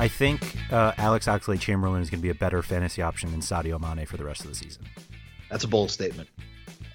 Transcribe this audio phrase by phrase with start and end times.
[0.00, 3.40] I think uh, Alex Oxlade Chamberlain is going to be a better fantasy option than
[3.40, 4.84] Sadio Mane for the rest of the season.
[5.50, 6.30] That's a bold statement.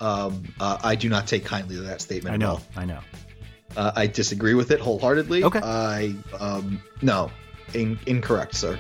[0.02, 2.32] Um, uh, I do not take kindly to that statement.
[2.32, 2.50] I at know.
[2.50, 2.62] all.
[2.76, 3.00] I know.
[3.78, 5.44] Uh, I disagree with it wholeheartedly.
[5.44, 5.60] Okay.
[5.62, 7.30] I um, no,
[7.76, 8.80] in, incorrect, sir.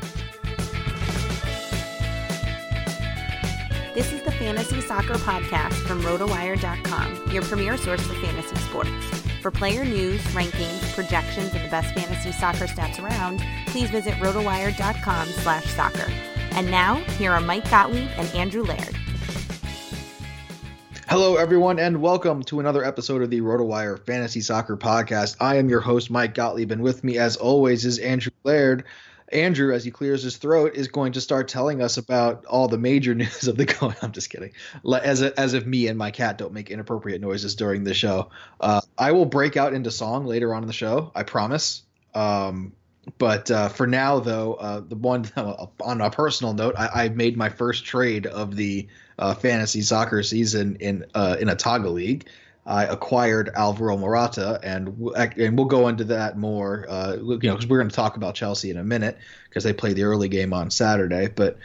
[3.93, 9.24] This is the Fantasy Soccer Podcast from RotoWire.com, your premier source for fantasy sports.
[9.45, 15.28] For player news, rankings, projections, and the best fantasy soccer stats around, please visit RotoWire.com
[15.28, 16.11] slash soccer.
[16.53, 18.97] And now, here are Mike Gottlieb and Andrew Laird.
[21.07, 25.35] Hello, everyone, and welcome to another episode of the RotoWire Fantasy Soccer Podcast.
[25.39, 28.84] I am your host, Mike Gottlieb, and with me, as always, is Andrew Laird.
[29.31, 32.77] Andrew, as he clears his throat, is going to start telling us about all the
[32.77, 33.95] major news of the going.
[34.01, 34.51] I'm just kidding.
[35.03, 38.29] As as if me and my cat don't make inappropriate noises during the show.
[38.59, 41.11] Uh, I will break out into song later on in the show.
[41.15, 41.83] I promise.
[42.13, 42.73] Um,
[43.17, 47.37] but uh, for now, though, uh, the one on a personal note, I, I made
[47.37, 48.87] my first trade of the
[49.17, 52.27] uh, fantasy soccer season in uh, in a Togga league.
[52.65, 57.67] I acquired Alvaro Morata, and and we'll go into that more, uh, you know, because
[57.67, 60.51] we're going to talk about Chelsea in a minute because they played the early game
[60.51, 61.27] on Saturday.
[61.27, 61.57] But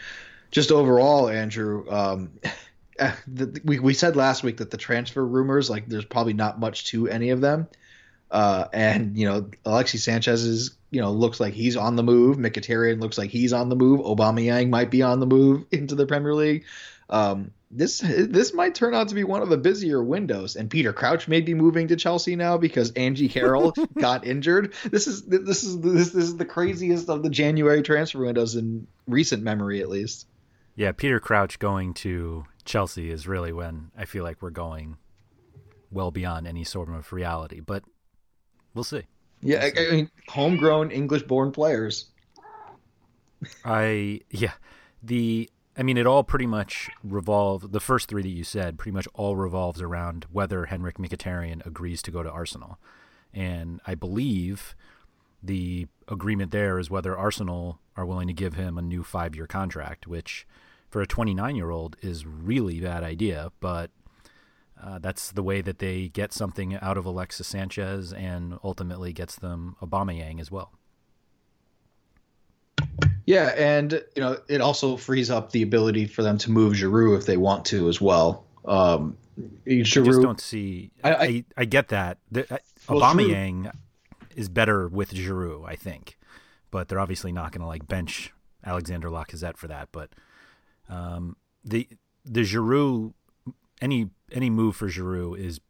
[0.50, 2.32] just overall, Andrew, um,
[3.26, 6.86] the, we we said last week that the transfer rumors, like, there's probably not much
[6.86, 7.68] to any of them.
[8.30, 12.36] Uh, and you know, Alexis Sanchez is, you know, looks like he's on the move.
[12.36, 14.00] Mkhitaryan looks like he's on the move.
[14.00, 16.64] Aubameyang might be on the move into the Premier League.
[17.08, 20.92] Um, this this might turn out to be one of the busier windows, and Peter
[20.92, 24.74] Crouch may be moving to Chelsea now because Andy Carroll got injured.
[24.90, 28.88] This is this is this, this is the craziest of the January transfer windows in
[29.06, 30.26] recent memory, at least.
[30.74, 34.96] Yeah, Peter Crouch going to Chelsea is really when I feel like we're going
[35.92, 37.84] well beyond any sort of reality, but
[38.74, 39.02] we'll see.
[39.42, 42.06] Yeah, I, I mean, homegrown English-born players.
[43.64, 44.52] I yeah,
[45.02, 48.94] the I mean it all pretty much revolves the first three that you said pretty
[48.94, 52.78] much all revolves around whether Henrikh Mkhitaryan agrees to go to Arsenal,
[53.32, 54.74] and I believe
[55.42, 59.46] the agreement there is whether Arsenal are willing to give him a new five year
[59.46, 60.46] contract, which
[60.88, 63.90] for a 29 year old is really bad idea, but.
[64.82, 69.36] Uh, that's the way that they get something out of Alexis Sanchez and ultimately gets
[69.36, 70.72] them Aubameyang as well.
[73.26, 77.18] Yeah, and you know it also frees up the ability for them to move Giroud
[77.18, 78.44] if they want to as well.
[78.64, 79.16] Um,
[79.66, 80.90] Giroud, I just don't see.
[81.04, 82.18] I I, I get that.
[82.30, 82.46] The,
[82.88, 83.72] well, Aubameyang
[84.34, 86.18] is better with Giroud, I think,
[86.70, 88.32] but they're obviously not going to like bench
[88.64, 89.88] Alexander Lacazette for that.
[89.92, 90.10] But
[90.88, 91.88] um, the
[92.24, 93.14] the Giroud
[93.80, 95.60] any any move for Giroud is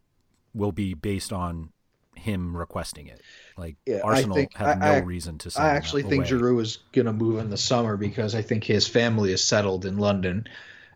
[0.55, 1.71] will be based on
[2.15, 3.21] him requesting it.
[3.57, 5.51] Like yeah, Arsenal think, have no I, reason to.
[5.51, 5.61] Say.
[5.61, 6.41] I actually think away.
[6.41, 9.85] Giroud is going to move in the summer because I think his family is settled
[9.87, 10.47] in London,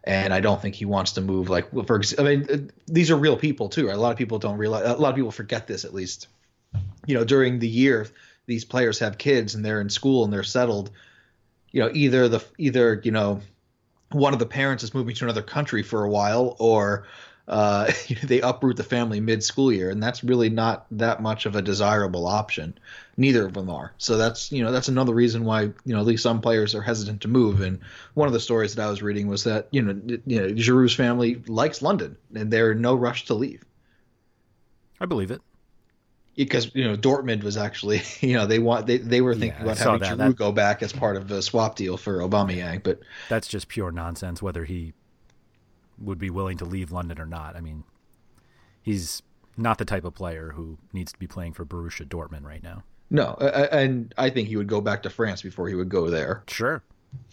[0.04, 1.48] and I don't think he wants to move.
[1.48, 2.56] Like for I mean, uh,
[2.86, 3.88] these are real people too.
[3.88, 3.96] Right?
[3.96, 4.84] A lot of people don't realize.
[4.84, 6.28] A lot of people forget this at least.
[7.06, 8.08] You know, during the year,
[8.46, 10.90] these players have kids and they're in school and they're settled.
[11.70, 13.40] You know, either the either you know
[14.10, 17.06] one of the parents is moving to another country for a while, or
[17.46, 17.90] uh,
[18.22, 21.62] they uproot the family mid school year, and that's really not that much of a
[21.62, 22.76] desirable option.
[23.16, 23.92] Neither of them are.
[23.98, 26.82] So that's you know that's another reason why you know at least some players are
[26.82, 27.60] hesitant to move.
[27.60, 27.80] And
[28.14, 30.94] one of the stories that I was reading was that you know you know Giroud's
[30.94, 33.64] family likes London, and they're in no rush to leave.
[35.00, 35.42] I believe it
[36.36, 39.72] because you know Dortmund was actually you know they want they, they were thinking yeah,
[39.72, 40.14] about having that.
[40.14, 43.68] Giroud that, go back as part of a swap deal for Aubameyang, but that's just
[43.68, 44.42] pure nonsense.
[44.42, 44.92] Whether he
[45.98, 47.84] would be willing to leave London or not, I mean,
[48.82, 49.22] he's
[49.56, 52.82] not the type of player who needs to be playing for Borussia Dortmund right now.
[53.10, 56.42] No, and I think he would go back to France before he would go there.
[56.48, 56.82] Sure,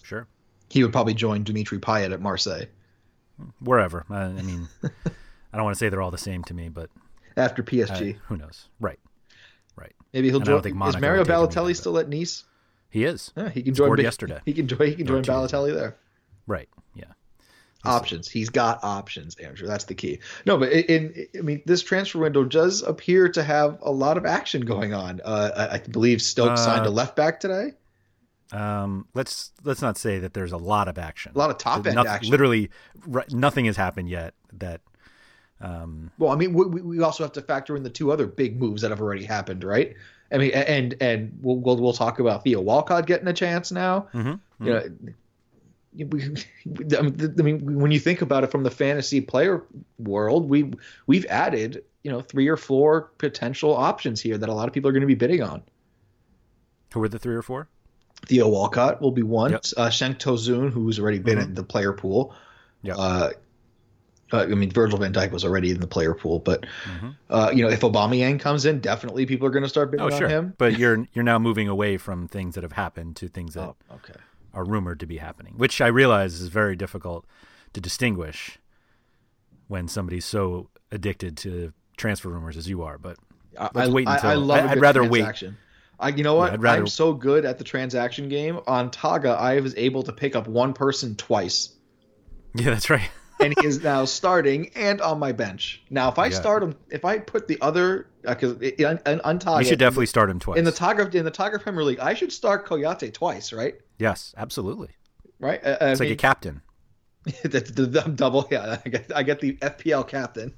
[0.03, 0.27] sure.
[0.69, 2.65] He would probably join Dimitri Payet at Marseille.
[3.59, 4.05] Wherever.
[4.09, 6.89] I mean, I don't want to say they're all the same to me, but
[7.35, 8.15] after PSG.
[8.15, 8.67] Uh, who knows?
[8.79, 8.99] Right,
[9.75, 9.93] right.
[10.13, 10.63] Maybe he'll join.
[10.65, 12.43] Is Mario Balotelli still at Nice?
[12.89, 13.31] He is.
[13.35, 14.41] Yeah, he can join yesterday.
[14.45, 14.87] He can join.
[14.87, 15.95] He can join Balotelli there.
[16.45, 16.69] Right.
[16.93, 17.05] Yeah.
[17.83, 18.29] Options.
[18.29, 19.67] He's got options, Andrew.
[19.67, 20.19] That's the key.
[20.45, 24.17] No, but in, in, I mean, this transfer window does appear to have a lot
[24.17, 25.21] of action going on.
[25.23, 27.73] Uh, I, I, believe Stoke uh, signed a left back today.
[28.51, 31.31] Um, let's let's not say that there's a lot of action.
[31.33, 32.29] A lot of top end action.
[32.29, 32.69] Literally,
[33.31, 34.81] nothing has happened yet that
[35.61, 38.59] um, well, I mean, we, we also have to factor in the two other big
[38.59, 39.95] moves that have already happened, right?
[40.31, 44.07] I mean, and and we'll we'll, we'll talk about Theo Walcott getting a chance now.
[44.13, 44.83] Mm-hmm, You know,
[45.93, 46.23] we,
[46.97, 47.01] I
[47.41, 49.63] mean, when you think about it from the fantasy player
[49.99, 50.73] world, we
[51.07, 54.89] we've added you know three or four potential options here that a lot of people
[54.89, 55.63] are going to be bidding on.
[56.93, 57.67] Who are the three or four?
[58.25, 59.51] Theo Walcott will be one.
[59.51, 59.61] Yep.
[59.77, 61.49] Uh, Cenk Tosun, who's already been mm-hmm.
[61.49, 62.35] in the player pool.
[62.83, 62.95] Yeah.
[62.95, 63.31] Uh,
[64.33, 67.09] uh, I mean, Virgil van Dijk was already in the player pool, but mm-hmm.
[67.29, 70.09] uh, you know, if Aubameyang comes in, definitely people are going to start bidding oh,
[70.09, 70.25] sure.
[70.25, 70.53] on him.
[70.57, 73.75] But you're you're now moving away from things that have happened to things that oh,
[73.95, 74.13] okay.
[74.53, 77.25] Are rumored to be happening, which I realize is very difficult
[77.73, 78.59] to distinguish
[79.67, 82.97] when somebody's so addicted to transfer rumors as you are.
[82.97, 83.17] But
[83.73, 85.43] let's I, wait until I, I love I, would rather wait.
[85.99, 86.51] I, you know what?
[86.51, 86.81] Yeah, rather...
[86.81, 89.37] I'm so good at the transaction game on Togga.
[89.37, 91.69] I was able to pick up one person twice.
[92.53, 93.09] Yeah, that's right
[93.41, 95.81] and he is now starting and on my bench.
[95.89, 96.35] Now, if I yeah.
[96.35, 100.39] start him, if I put the other because uh, un, you should definitely start him
[100.39, 101.99] twice in the Tiger in the Tiger Premier League.
[101.99, 103.75] I should start Kouyaté twice, right?
[103.97, 104.89] Yes, absolutely.
[105.39, 106.61] Right, uh, it's I like mean, a captain.
[107.43, 108.77] the, the, the, double, yeah.
[108.85, 110.53] I get, I get the FPL captain.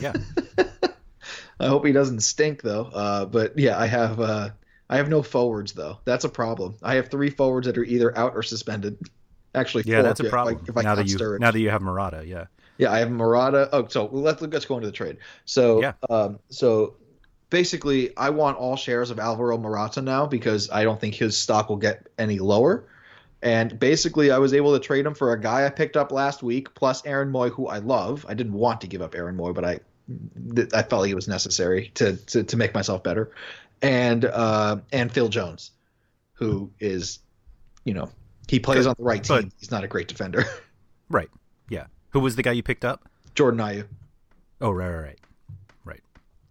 [0.00, 0.12] Yeah.
[1.60, 2.90] I hope he doesn't stink though.
[2.92, 4.50] Uh, but yeah, I have uh,
[4.88, 5.98] I have no forwards though.
[6.04, 6.76] That's a problem.
[6.82, 8.98] I have three forwards that are either out or suspended.
[9.54, 10.60] Actually, yeah, that's a problem.
[10.66, 12.46] If I, if now that you now that you have Morata, yeah,
[12.78, 13.68] yeah, I have Morata.
[13.72, 15.18] Oh, so let's let's go into the trade.
[15.44, 16.96] So yeah, um, so
[17.50, 21.68] basically, I want all shares of Alvaro Morata now because I don't think his stock
[21.68, 22.84] will get any lower.
[23.42, 26.42] And basically, I was able to trade him for a guy I picked up last
[26.42, 28.24] week, plus Aaron Mooy, who I love.
[28.26, 29.80] I didn't want to give up Aaron Mooy, but I
[30.74, 33.30] I felt like it was necessary to to, to make myself better,
[33.82, 35.70] and uh, and Phil Jones,
[36.32, 37.18] who is,
[37.84, 38.10] you know,
[38.48, 39.50] he plays on the right team.
[39.58, 40.44] He's not a great defender.
[41.08, 41.30] right.
[41.68, 41.86] Yeah.
[42.10, 43.08] Who was the guy you picked up?
[43.34, 43.86] Jordan Ayew.
[44.60, 45.18] Oh, right, right, right.
[45.84, 46.00] Right.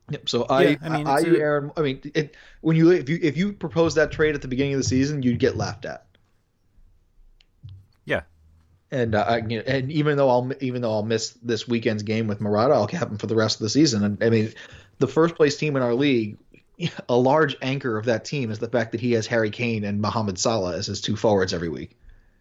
[0.10, 0.30] Yep.
[0.30, 1.72] So I, yeah, I mean, I, a, Aaron.
[1.78, 4.74] I mean, it, when you if you if you propose that trade at the beginning
[4.74, 6.06] of the season, you'd get laughed at.
[8.06, 8.22] Yeah.
[8.92, 12.28] And uh, you know, and even though I'll even though I'll miss this weekend's game
[12.28, 14.04] with Morata, I'll have him for the rest of the season.
[14.04, 14.54] And I mean,
[15.00, 16.38] the first place team in our league
[17.08, 20.02] a large anchor of that team is the fact that he has Harry Kane and
[20.02, 21.96] Mohamed Salah as his two forwards every week.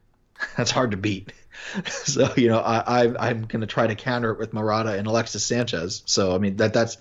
[0.57, 1.33] That's hard to beat.
[1.87, 5.07] So you know, I, I am going to try to counter it with Morata and
[5.07, 6.03] Alexis Sanchez.
[6.07, 6.97] So I mean that that's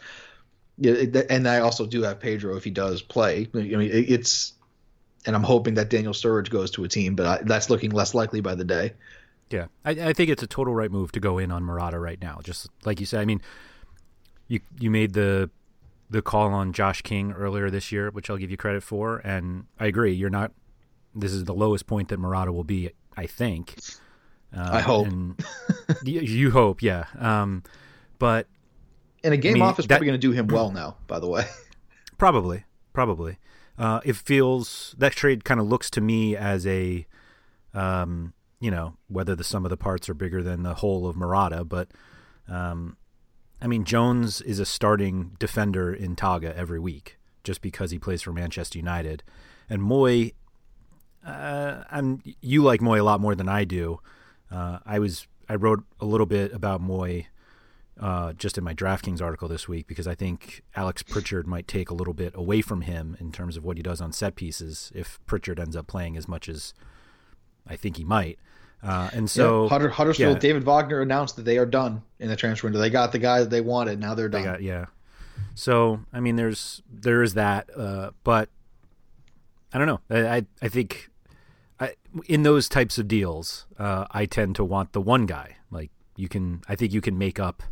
[0.78, 3.48] and I also do have Pedro if he does play.
[3.54, 4.54] I mean it's
[5.26, 8.14] and I'm hoping that Daniel Sturridge goes to a team, but I, that's looking less
[8.14, 8.94] likely by the day.
[9.50, 12.22] Yeah, I, I think it's a total right move to go in on Morata right
[12.22, 12.40] now.
[12.44, 13.42] Just like you said, I mean,
[14.48, 15.50] you you made the
[16.12, 19.18] the call on Josh King earlier this year, which I'll give you credit for.
[19.20, 20.51] And I agree, you're not
[21.15, 22.91] this is the lowest point that Morata will be.
[23.18, 23.75] I think.
[24.56, 25.08] Uh, I hope.
[25.08, 25.36] and
[26.03, 27.06] you, hope, yeah.
[27.20, 27.63] Um,
[28.20, 28.48] but
[29.24, 30.98] And a game mean, off is that- probably going to do him well now.
[31.08, 31.46] By the way,
[32.18, 33.38] Probably, probably.
[33.77, 37.06] Uh, it feels that trade kind of looks to me as a,
[37.74, 41.15] um, you know, whether the sum of the parts are bigger than the whole of
[41.15, 41.89] Morata, but,
[42.48, 42.96] um,
[43.62, 48.22] I mean, Jones is a starting defender in Togga every week just because he plays
[48.22, 49.24] for Manchester United,
[49.70, 50.34] and Mooy,
[51.25, 54.00] uh, I'm you like Mooy a lot more than I do.
[54.50, 57.27] Uh, I was I wrote a little bit about Mooy
[58.00, 61.89] uh, just in my DraftKings article this week because I think Alex Pritchard might take
[61.89, 64.91] a little bit away from him in terms of what he does on set pieces
[64.96, 66.74] if Pritchard ends up playing as much as
[67.68, 68.39] I think he might.
[68.84, 70.40] Uh, and so yeah, Hutter, Huddersfield, yeah.
[70.40, 72.80] David Wagner announced that they are done in the transfer window.
[72.80, 74.00] They got the guy that they wanted.
[74.00, 74.42] Now they're done.
[74.42, 74.86] They got yeah.
[75.56, 78.50] So I mean, there's there is that, uh, but
[79.74, 80.00] I don't know.
[80.10, 81.10] I I, I think
[81.80, 81.94] I,
[82.26, 85.58] in those types of deals, uh, I tend to want the one guy.
[85.70, 87.64] Like you can, I think you can make up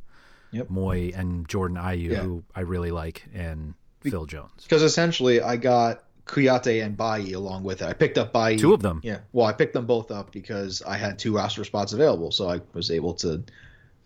[0.51, 0.69] Yep.
[0.69, 2.21] Mooy and Jordan Ayew, Yeah.
[2.21, 4.63] who I really like, and Phil Jones.
[4.63, 7.87] Because essentially, I got Kouyaté and Bailly along with it.
[7.87, 8.57] I picked up Bailly.
[8.57, 9.01] Two of them.
[9.03, 9.19] Yeah.
[9.31, 12.61] Well, I picked them both up because I had two roster spots available, so I
[12.73, 13.43] was able to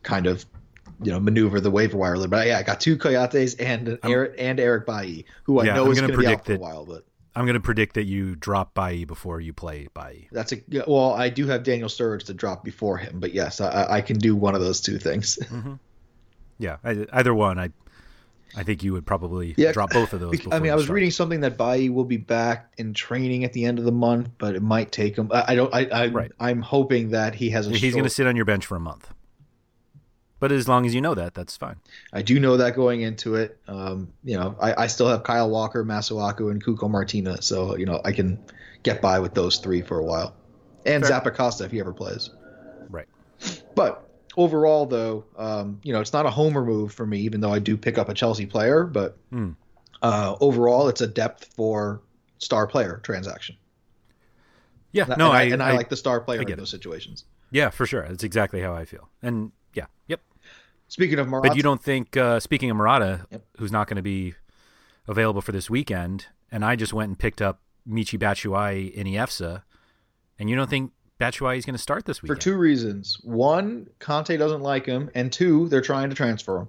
[0.03, 0.45] kind of,
[1.01, 2.47] you know, maneuver the waiver wire a little bit.
[2.47, 5.91] Yeah, I got two Kouyatés and Eric and Eric Bailly, who I Yeah, know I'm
[5.91, 7.05] is gonna be out for a while, but.
[7.35, 10.29] I'm going to predict that you drop Bailly before you play Bailly.
[10.31, 11.13] That's a yeah, well.
[11.13, 14.35] I do have Daniel Sturridge to drop before him, but yes, I, I can do
[14.35, 15.39] one of those two things.
[15.41, 15.73] Mm-hmm.
[16.59, 17.57] Yeah, I, either one.
[17.57, 17.71] I
[18.55, 20.39] I think you would probably Yeah, drop both of those.
[20.51, 20.95] I mean, I was start.
[20.95, 24.29] reading something that Bailly will be back in training at the end of the month,
[24.37, 25.29] but it might take him.
[25.31, 25.73] I, I don't.
[25.73, 26.31] I, I Right.
[26.39, 27.71] I'm hoping that he has a.
[27.71, 29.13] He's going to sit on your bench for a month.
[30.39, 31.77] But as long as you know that, that's fine.
[32.11, 33.57] I do know that going into it.
[33.65, 37.85] Um, you know, I, I still have Kyle Walker, Masuaku, and Cuco Martina, so you
[37.85, 38.43] know I can
[38.83, 40.35] get by with those three for a while,
[40.85, 41.21] and Fair.
[41.21, 42.29] Zappacosta if he ever plays.
[42.89, 43.07] Right.
[43.73, 44.05] But
[44.37, 47.59] overall, though, um, you know, it's not a homer move for me, even though I
[47.59, 48.83] do pick up a Chelsea player.
[48.85, 49.51] But Hmm.
[50.01, 52.01] uh, overall, it's a depth for
[52.39, 53.55] star player transaction.
[54.91, 55.05] Yeah.
[55.09, 56.57] And no, I, I, and I, like the star player I in get it.
[56.57, 57.25] those situations.
[57.51, 58.07] Yeah, for sure.
[58.07, 59.09] That's exactly how I feel.
[59.21, 60.21] And yeah, yep.
[60.87, 63.45] Speaking of Morata, But you don't think, uh, speaking of Morata, Yep.
[63.57, 64.35] who's not going to be
[65.07, 69.63] available for this weekend, and I just went and picked up Michy Batshuayi in EFSA,
[70.39, 73.17] and you don't think Batshuayi is going to start this week for two reasons.
[73.23, 76.67] One, Conte doesn't like him, and two, they're trying to transfer him.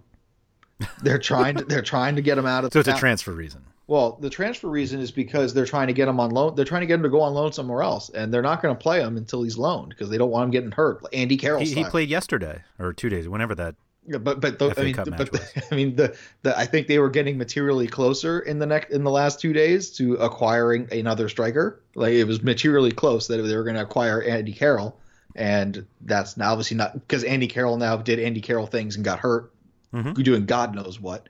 [1.02, 2.72] They're trying to they're trying to get him out of.
[2.72, 3.64] So it's a transfer reason.
[3.86, 6.54] Well, the transfer reason is because they're trying to get him on loan.
[6.54, 8.74] They're trying to get him to go on loan somewhere else, and they're not going
[8.74, 11.02] to play him until he's loaned because they don't want him getting hurt.
[11.12, 11.60] Andy Carroll.
[11.60, 13.74] He, he played yesterday or two days, whenever that.
[14.06, 15.40] Yeah, but but the, I mean, the- but was.
[15.70, 19.02] I mean the, the I think they were getting materially closer in the next in
[19.04, 21.80] the last two days to acquiring another striker.
[21.94, 25.00] Like it was materially close that they were going to acquire Andy Carroll,
[25.34, 29.20] and that's now obviously not because Andy Carroll now did Andy Carroll things and got
[29.20, 29.52] hurt,
[29.94, 30.22] Mhm.
[30.22, 31.28] doing God knows what,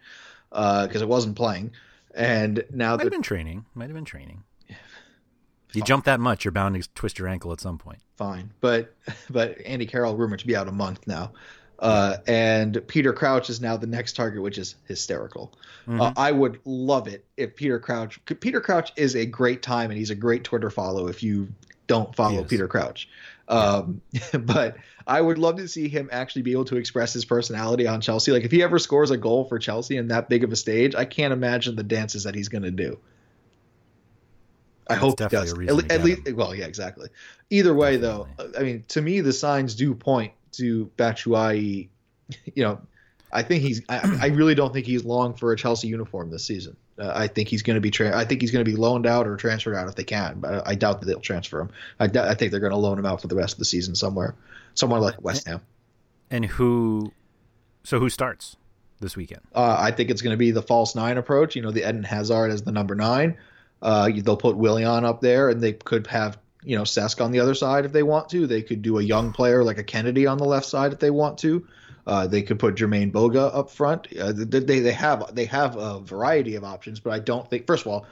[0.50, 1.70] because it wasn't playing,
[2.14, 3.66] and now Might have been training.
[3.74, 4.42] Might have been training.
[5.72, 7.98] You jump that much, you're bound to twist your ankle at some point.
[8.16, 8.52] fine.
[8.60, 8.94] But
[9.30, 11.32] but Andy Carroll rumored to be out a month now.
[11.84, 15.52] Uh, and Peter Crouch is now the next target, which is hysterical.
[15.86, 16.00] Mm-hmm.
[16.00, 18.18] Uh, I would love it if Peter Crouch.
[18.40, 21.08] Peter Crouch is a great time, and he's a great Twitter follow.
[21.08, 21.48] If you
[21.86, 22.42] don't follow.
[22.42, 23.06] Peter Crouch,
[23.48, 24.00] um,
[24.32, 28.00] but I would love to see him actually be able to express his personality on
[28.00, 28.32] Chelsea.
[28.32, 30.94] Like if he ever scores a goal for Chelsea in that big of a stage,
[30.94, 32.98] I can't imagine the dances that he's going to do.
[34.88, 35.82] I That's hope he definitely does.
[35.82, 36.36] a At, at least, him.
[36.36, 37.10] well, yeah, exactly.
[37.50, 38.26] Either way, though,
[38.58, 41.88] I mean, to me, the signs do point to Batshuayi.
[42.54, 42.80] You know,
[43.34, 43.82] I think he's.
[43.88, 46.76] I, I really don't think he's long for a Chelsea uniform this season.
[46.98, 47.90] Uh, I think he's going to be.
[47.90, 50.40] Tra- I think he's going to be loaned out or transferred out if they can.
[50.40, 51.70] But I, I doubt that they'll transfer him.
[51.98, 54.36] I, think they're going to loan him out for the rest of the season somewhere,
[54.74, 55.60] somewhere like West Ham.
[56.30, 57.12] And who?
[57.82, 58.56] So who starts
[59.00, 59.42] this weekend?
[59.54, 61.56] Uh, I think it's going to be the false nine approach.
[61.56, 63.36] You know, the Eden Hazard as the number nine.
[63.82, 67.40] Uh, they'll put Willian up there, and they could have you know Cesc on the
[67.40, 68.46] other side if they want to.
[68.46, 71.10] They could do a young player like a Kennedy on the left side if they
[71.10, 71.66] want to.
[72.06, 74.08] Uh, they could put Jermaine Boga up front.
[74.16, 77.66] Uh, they, they have they have a variety of options, but I don't think.
[77.66, 78.06] First of all,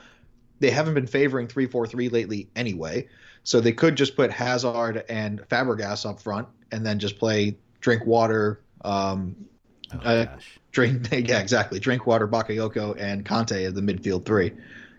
[0.60, 3.08] they haven't been favoring three four three lately anyway,
[3.44, 8.06] so they could just put Hazard and Fabregas up front, and then just play drink
[8.06, 8.60] water.
[8.82, 9.36] Um,
[9.94, 10.26] Oh, Uh,
[10.70, 14.52] drink yeah exactly drinkwater bakayoko and conte as the midfield three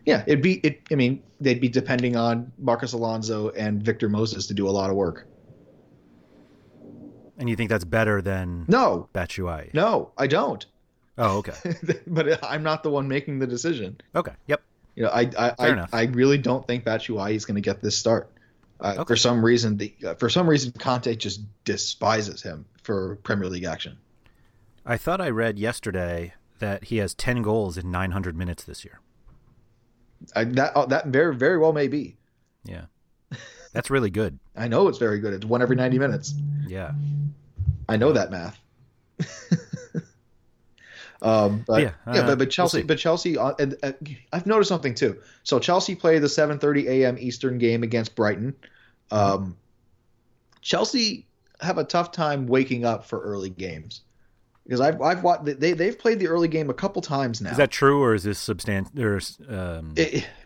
[0.06, 4.48] yeah it'd be it i mean they'd be depending on marcos alonso and victor moses
[4.48, 5.28] to do a lot of work
[7.38, 9.74] And you think that's better than no Batshuayi?
[9.74, 10.66] no i don't
[11.16, 11.54] Oh, okay.
[12.08, 14.34] but i'm not the one making the decision Okay.
[14.48, 14.62] Yep.
[14.96, 17.98] You know, I I I, I, really don't think Batshuayi is going to get this
[17.98, 18.30] start.
[18.80, 19.14] Uh, okay.
[19.14, 23.64] For some reason, the uh, for some reason Conte just despises him for Premier League
[23.64, 23.98] action.
[24.86, 29.00] I thought I read yesterday that he has ten goals in 900 minutes this year.
[30.36, 32.18] I, that uh, that very very well may be.
[32.63, 32.86] Yeah,
[33.74, 34.39] that's really good.
[34.56, 35.34] I know it's very good.
[35.34, 36.34] It's one every 90 minutes.
[36.68, 36.92] Yeah,
[37.89, 38.60] I know that math.
[41.24, 43.94] Um, but yeah, uh, yeah, but, but Chelsea, we'll but Chelsea, uh, uh,
[44.34, 45.18] I've noticed something too.
[45.44, 47.18] So Chelsea played the 7:30 a.m.
[47.18, 48.53] Eastern game against Brighton.
[49.10, 49.56] Um,
[50.62, 51.25] Chelsea
[51.62, 54.01] have a tough time waking up for early games
[54.65, 57.51] because I've I've watched they they've played the early game a couple times now.
[57.51, 58.91] Is that true or is this substantial?
[59.50, 59.93] Um...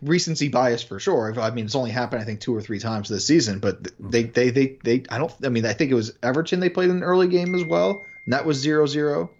[0.02, 1.38] Recency bias for sure.
[1.40, 4.24] I mean, it's only happened I think two or three times this season, but they
[4.24, 5.32] they they they I don't.
[5.44, 8.32] I mean, I think it was Everton they played an early game as well, and
[8.32, 9.30] that was zero zero.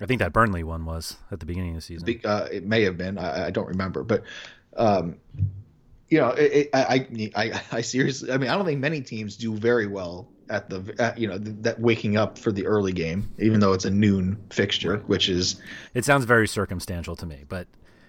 [0.00, 2.20] I think that Burnley one was at the beginning of the season.
[2.24, 3.18] Uh, it may have been.
[3.18, 4.24] I, I don't remember, but
[4.76, 5.18] um,
[6.08, 8.32] you know, it, it, I, I, I seriously.
[8.32, 11.38] I mean, I don't think many teams do very well at the at, you know
[11.38, 15.60] that waking up for the early game, even though it's a noon fixture, which is.
[15.94, 17.66] It sounds very circumstantial to me, but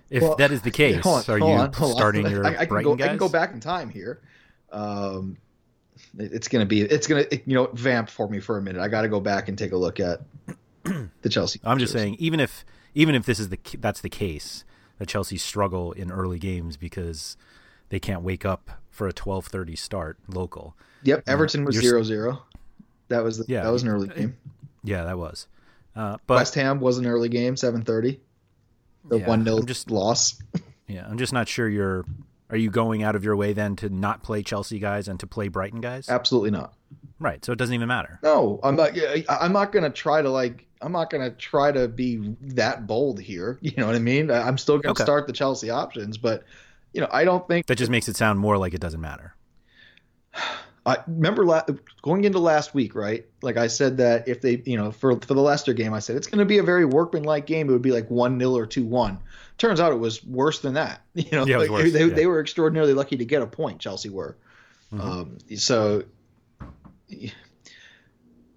[0.09, 2.31] if well, that is the case, on, are you on, starting on.
[2.31, 3.05] your I, I can go, guys?
[3.05, 4.21] I can go back in time here.
[4.71, 5.37] Um,
[6.17, 8.81] it's gonna be it's gonna you know vamp for me for a minute.
[8.81, 10.21] I got to go back and take a look at
[10.83, 11.59] the Chelsea.
[11.63, 14.63] I'm just saying, even if even if this is the that's the case,
[14.99, 17.37] that Chelsea struggle in early games because
[17.89, 20.75] they can't wake up for a 12:30 start local.
[21.05, 22.41] Yep, uh, Everton uh, was 0-0.
[23.07, 24.35] That was the, yeah, that was an early game.
[24.83, 25.47] Yeah, that was.
[25.95, 28.19] Uh, but West Ham was an early game, 7:30.
[29.07, 30.41] The one yeah, 0 just loss.
[30.87, 32.05] Yeah, I'm just not sure you're.
[32.51, 35.25] Are you going out of your way then to not play Chelsea guys and to
[35.25, 36.09] play Brighton guys?
[36.09, 36.75] Absolutely not.
[37.19, 37.43] Right.
[37.43, 38.19] So it doesn't even matter.
[38.21, 38.91] No, I'm not.
[39.27, 40.67] I'm not going to try to like.
[40.81, 43.57] I'm not going to try to be that bold here.
[43.63, 44.29] You know what I mean?
[44.29, 45.03] I'm still going to okay.
[45.03, 46.43] start the Chelsea options, but
[46.93, 49.33] you know, I don't think that just makes it sound more like it doesn't matter.
[50.85, 51.65] I remember la-
[52.03, 53.25] going into last week, right?
[53.41, 56.15] Like I said that if they, you know, for for the Leicester game, I said
[56.15, 57.69] it's going to be a very workmanlike game.
[57.69, 59.19] It would be like one 0 or two one.
[59.57, 61.01] Turns out it was worse than that.
[61.15, 62.13] You know, yeah, like, they, yeah.
[62.13, 63.79] they were extraordinarily lucky to get a point.
[63.79, 64.37] Chelsea were.
[64.93, 65.01] Mm-hmm.
[65.01, 66.03] Um, so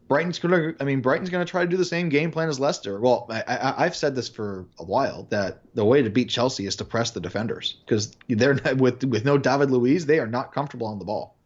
[0.08, 0.74] Brighton's gonna.
[0.80, 2.98] I mean, Brighton's gonna try to do the same game plan as Leicester.
[2.98, 6.76] Well, I, have said this for a while that the way to beat Chelsea is
[6.76, 10.52] to press the defenders because they're not, with with no David Luiz, they are not
[10.52, 11.36] comfortable on the ball.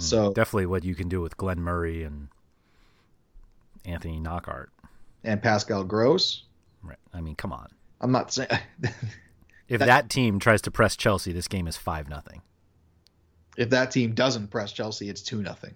[0.00, 0.04] Hmm.
[0.04, 2.28] So definitely what you can do with Glenn Murray and
[3.84, 4.70] Anthony Knockaert
[5.24, 6.44] and Pascal Gross.
[6.82, 6.98] Right.
[7.12, 7.68] I mean, come on.
[8.00, 8.48] I'm not saying.
[9.68, 12.40] if that, that, team tries to press Chelsea, this game is five nothing.
[13.58, 15.74] If that team doesn't press Chelsea, it's two nothing.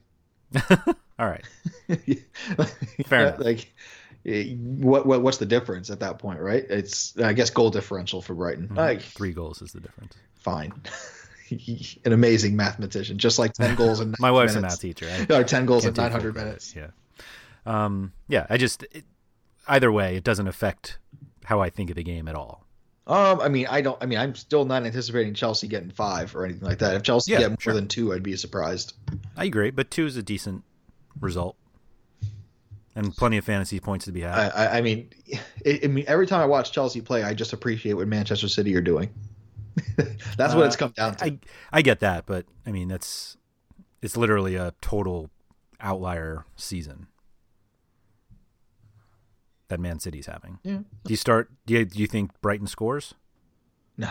[1.19, 1.45] All right.
[3.07, 3.41] Fair enough.
[3.41, 3.73] Like,
[4.25, 6.65] what, what what's the difference at that point, right?
[6.71, 8.69] It's I guess goal differential for Brighton.
[8.69, 8.77] Mm-hmm.
[8.77, 10.15] Like, Three goals is the difference.
[10.37, 10.73] Fine.
[12.05, 14.75] An amazing mathematician, just like ten goals in my wife's minutes.
[14.75, 15.09] a math teacher.
[15.11, 16.75] I or ten goals in nine hundred minutes.
[16.75, 16.89] Yeah.
[17.67, 18.13] Um.
[18.29, 18.47] Yeah.
[18.51, 19.05] I just it,
[19.69, 20.99] either way, it doesn't affect
[21.45, 22.65] how I think of the game at all.
[23.07, 24.03] Um, I mean, I don't.
[24.03, 26.97] I mean, I'm still not anticipating Chelsea getting five or anything like that.
[26.97, 27.75] If Chelsea yeah, get more sure.
[27.75, 28.95] than two, I'd be surprised.
[29.37, 30.65] I agree, but two is a decent
[31.21, 31.57] result,
[32.95, 34.53] and plenty of fantasy points to be had.
[34.55, 35.11] I, I mean,
[35.65, 38.75] it, I mean, every time I watch Chelsea play, I just appreciate what Manchester City
[38.75, 39.11] are doing.
[40.37, 41.25] that's what uh, it's come down to.
[41.25, 41.39] I,
[41.73, 43.37] I get that, but I mean, that's
[44.03, 45.31] it's literally a total
[45.81, 47.09] outlier season
[49.69, 50.59] that Man City's having.
[50.63, 50.79] Yeah.
[51.05, 51.51] Do you start?
[51.67, 53.15] Do you, do you think Brighton scores?
[53.97, 54.11] No.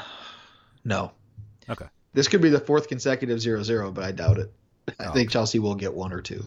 [0.83, 1.11] No.
[1.69, 1.85] Okay.
[2.13, 4.53] This could be the fourth consecutive 0-0, but I doubt it.
[4.99, 5.31] I oh, think.
[5.31, 6.45] Chelsea will get one or two.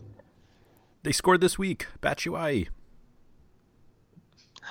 [1.02, 1.86] They scored this week.
[2.00, 2.68] Batshuayi.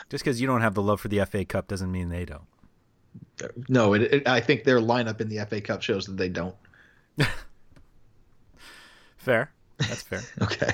[0.09, 2.45] Just because you don't have the love for the FA Cup doesn't mean they don't.
[3.69, 6.55] No, it, it, I think their lineup in the FA Cup shows that they don't.
[9.17, 9.51] Fair.
[9.77, 10.21] That's fair.
[10.41, 10.73] okay.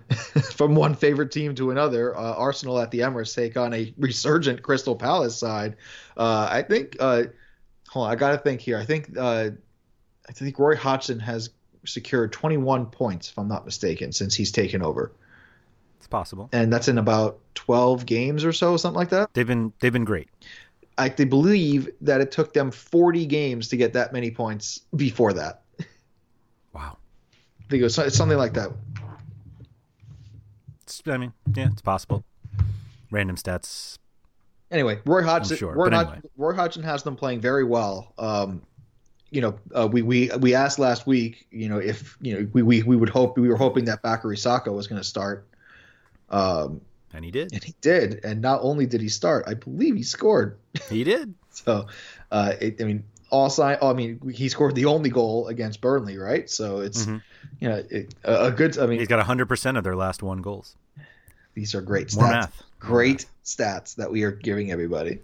[0.54, 4.62] From one favorite team to another, uh, Arsenal at the Emirates take on a resurgent
[4.62, 5.76] Crystal Palace side.
[6.16, 6.96] Uh, I think.
[6.98, 7.24] Uh,
[7.88, 8.78] hold on, I got to think here.
[8.78, 9.16] I think.
[9.16, 9.50] Uh,
[10.28, 11.50] I think Roy Hodgson has
[11.84, 15.12] secured 21 points, if I'm not mistaken, since he's taken over.
[15.98, 16.48] It's possible.
[16.52, 19.34] And that's in about 12 games or so, something like that.
[19.34, 20.28] They've been they've been great.
[20.98, 25.32] I they believe that it took them 40 games to get that many points before
[25.32, 25.62] that.
[26.72, 26.96] Wow
[27.62, 28.70] I think it was it's something like that.
[30.82, 32.24] It's, I mean, yeah, it's possible.
[33.10, 33.98] Random stats.
[34.70, 35.56] Anyway, Roy Hodgson.
[35.56, 35.74] Sure.
[35.74, 36.04] Roy, anyway.
[36.04, 38.14] Hodgson Roy Hodgson has them playing very well.
[38.18, 38.62] Um,
[39.30, 41.46] you know, uh, we we we asked last week.
[41.50, 44.38] You know, if you know, we we, we would hope we were hoping that Bakary
[44.38, 45.46] Sako was going to start.
[46.30, 46.80] Um,
[47.12, 47.52] and he did.
[47.52, 48.24] And he did.
[48.24, 50.58] And not only did he start, I believe he scored.
[50.88, 51.34] He did.
[51.50, 51.86] so,
[52.30, 53.78] uh, it, I mean, all sign.
[53.80, 56.48] Oh, I mean, he scored the only goal against Burnley, right?
[56.50, 57.16] So it's Mm-hmm.
[57.60, 58.78] you know it, a, a good.
[58.78, 60.76] I mean, He's got 100 percent of their last one goals.
[61.54, 62.16] these are great stats.
[62.16, 62.62] More math.
[62.78, 65.20] Great stats that we are giving everybody.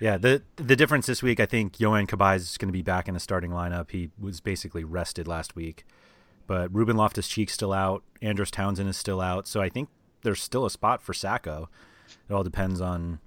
[0.00, 3.08] Yeah, the the difference this week, I think Yohan Cabaye is going to be back
[3.08, 3.90] in the starting lineup.
[3.90, 5.84] He was basically rested last week,
[6.46, 8.02] but Ruben Loftus Cheek's still out.
[8.22, 9.90] Andros Townsend is still out, so I think
[10.22, 11.68] there's still a spot for Sako.
[12.28, 13.18] It all depends on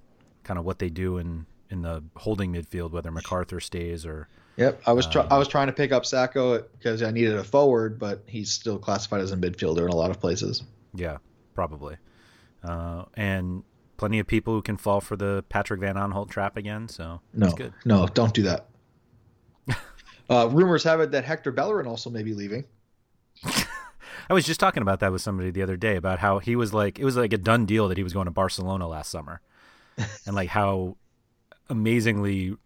[0.44, 4.82] kind of what they do in in the holding midfield, whether McArthur stays or Yep,
[4.86, 7.42] I was try- Um, I was trying to pick up Sako because I needed a
[7.42, 10.62] forward, but he's still classified as a midfielder in a lot of places.
[10.94, 11.16] yeah,
[11.54, 11.96] probably.
[12.62, 13.64] Uh, and
[13.96, 16.86] plenty of people who can fall for the Patrick Van Aanholt trap again.
[16.88, 17.72] So No, good.
[17.84, 18.66] no, don't do that.
[20.30, 22.64] uh, rumors have it that Hector Bellerin also may be leaving.
[24.28, 26.72] I was just talking about that with somebody the other day about how he was
[26.72, 29.40] like it was like a done deal that he was going to Barcelona last summer,
[30.26, 30.96] and like how
[31.68, 32.56] amazingly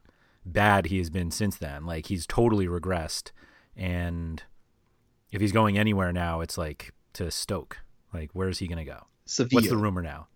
[0.44, 1.86] bad he has been since then.
[1.86, 3.32] Like he's totally regressed,
[3.76, 4.42] and
[5.30, 7.78] if he's going anywhere now, it's like to Stoke.
[8.12, 9.06] Like where is he going to go?
[9.26, 9.58] Sevilla.
[9.60, 10.28] What's the rumor now?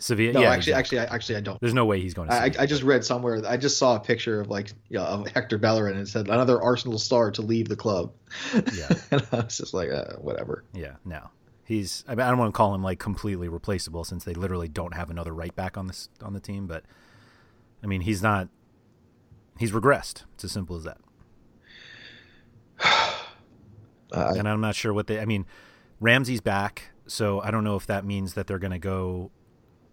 [0.00, 0.32] Sevilla.
[0.32, 0.98] No, yeah, actually, exactly.
[0.98, 1.60] actually, I, actually, I don't.
[1.60, 2.34] there's no way he's going to.
[2.34, 3.42] I, I just read somewhere.
[3.46, 6.28] I just saw a picture of like you know, of Hector Bellerin and it said
[6.28, 8.12] another Arsenal star to leave the club.
[8.54, 8.88] Yeah.
[9.10, 10.64] and I was just like, uh, whatever.
[10.72, 11.28] Yeah, no.
[11.64, 12.04] He's.
[12.08, 14.94] I, mean, I don't want to call him like completely replaceable since they literally don't
[14.94, 16.66] have another right back on this on the team.
[16.66, 16.84] But
[17.82, 18.48] I mean, he's not.
[19.58, 20.24] He's regressed.
[20.34, 20.98] It's as simple as that.
[24.12, 25.20] Uh, and I'm not sure what they.
[25.20, 25.46] I mean,
[26.00, 29.30] Ramsey's back, so I don't know if that means that they're going to go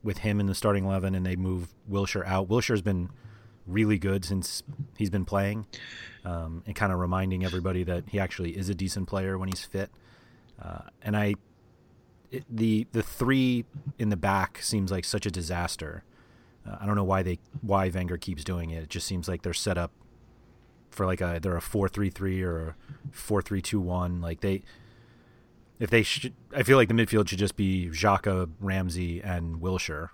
[0.04, 2.48] with him in the starting eleven and they move Wilshere out.
[2.48, 3.10] Wilshere's been
[3.66, 4.64] really good since
[4.98, 5.66] he's been playing,
[6.24, 9.66] um, and kind of reminding everybody that he actually is a decent player when he's
[9.66, 9.92] fit.
[10.62, 11.36] Uh, and I,
[12.32, 13.66] it, the the three
[14.00, 16.04] in the back seems like such a disaster.
[16.66, 18.84] Uh, I don't know why they why Wenger keeps doing it.
[18.84, 19.92] It just seems like they're set up
[20.90, 22.76] for like a they're a four three three or a
[23.12, 24.22] four three two one.
[24.22, 24.64] Like they,
[25.80, 30.10] if they should, I feel like the midfield should just be Xhaka, Ramsey, and Wilshere,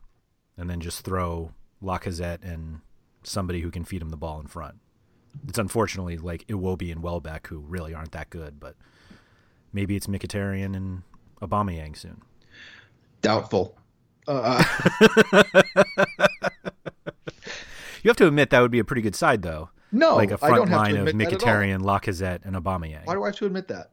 [0.57, 2.81] and then just throw Lacazette and
[3.23, 4.75] somebody who can feed him the ball in front.
[5.47, 8.75] It's unfortunately like Iwobi and Welbeck who really aren't that good, but
[9.71, 11.01] maybe it's Mkhitaryan and
[11.41, 12.21] Aubameyang soon.
[13.21, 13.77] doubtful.
[14.27, 14.63] Uh,
[18.03, 19.69] You have to admit that would be a pretty good side though.
[19.93, 21.55] no, like a I front don't have line to of admit that at all.
[21.55, 23.05] Mkhitaryan, Lacazette, and Aubameyang.
[23.05, 23.91] Why do I have to admit that?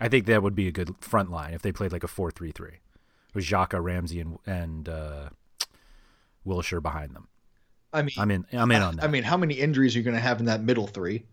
[0.00, 2.78] I think that would be a good front line if they played like a four-three-three,
[3.34, 5.28] with Xhaka, Ramsey, and and uh,
[6.46, 7.28] Wilshere behind them.
[7.92, 8.46] I mean, I'm in.
[8.52, 9.04] I'm in on that.
[9.04, 11.24] I mean, how many injuries are you going to have in that middle three?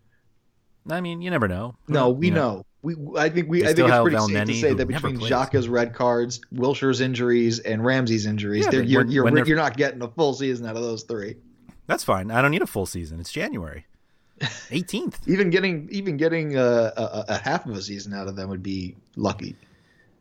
[0.90, 1.76] I mean, you never know.
[1.86, 2.64] No, we You know.
[2.80, 3.64] We, I think we.
[3.64, 5.18] I think it's pretty Valneni, safe to say that between.
[5.18, 10.08] Xhaka's red cards, Wilshere's injuries, and Ramsey's injuries, Yeah, you're you're you're not getting a
[10.08, 11.36] full season out of those three.
[11.88, 12.30] That's fine.
[12.30, 13.18] I don't need a full season.
[13.18, 13.86] It's January,
[14.40, 15.16] 18th.
[15.28, 16.62] Even getting even getting a,
[16.96, 19.56] a, a half of a season out of them would be lucky.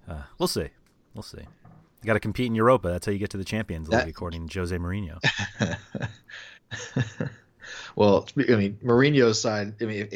[0.08, 0.67] Uh, we'll see.
[1.13, 1.39] We'll see.
[1.39, 2.89] You got to compete in Europa.
[2.89, 5.19] That's how you get to the Champions League, That- according to Jose Mourinho.
[7.95, 9.73] Well, I mean, Mourinho's side.
[9.82, 10.08] I mean,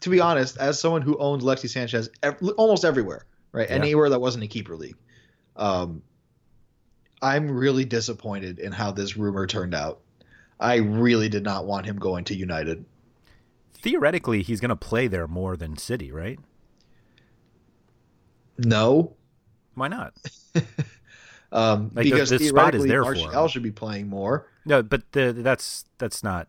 [0.00, 3.74] to be honest, as someone who owns Lexi Sanchez ev- almost everywhere, right, Yeah.
[3.76, 4.96] anywhere that wasn't a keeper league,
[5.56, 6.02] um,
[7.22, 10.00] I'm really disappointed in how this rumor turned out.
[10.58, 12.84] I really did not want him going to United.
[13.82, 16.38] Theoretically, he's going to play there more than City, right?
[18.58, 19.16] No,
[19.74, 20.14] Why not?
[21.52, 23.48] um, Like, because the spot is theoretically there for Martial him.
[23.48, 24.48] should be playing more.
[24.64, 26.48] No, but the, that's that's not.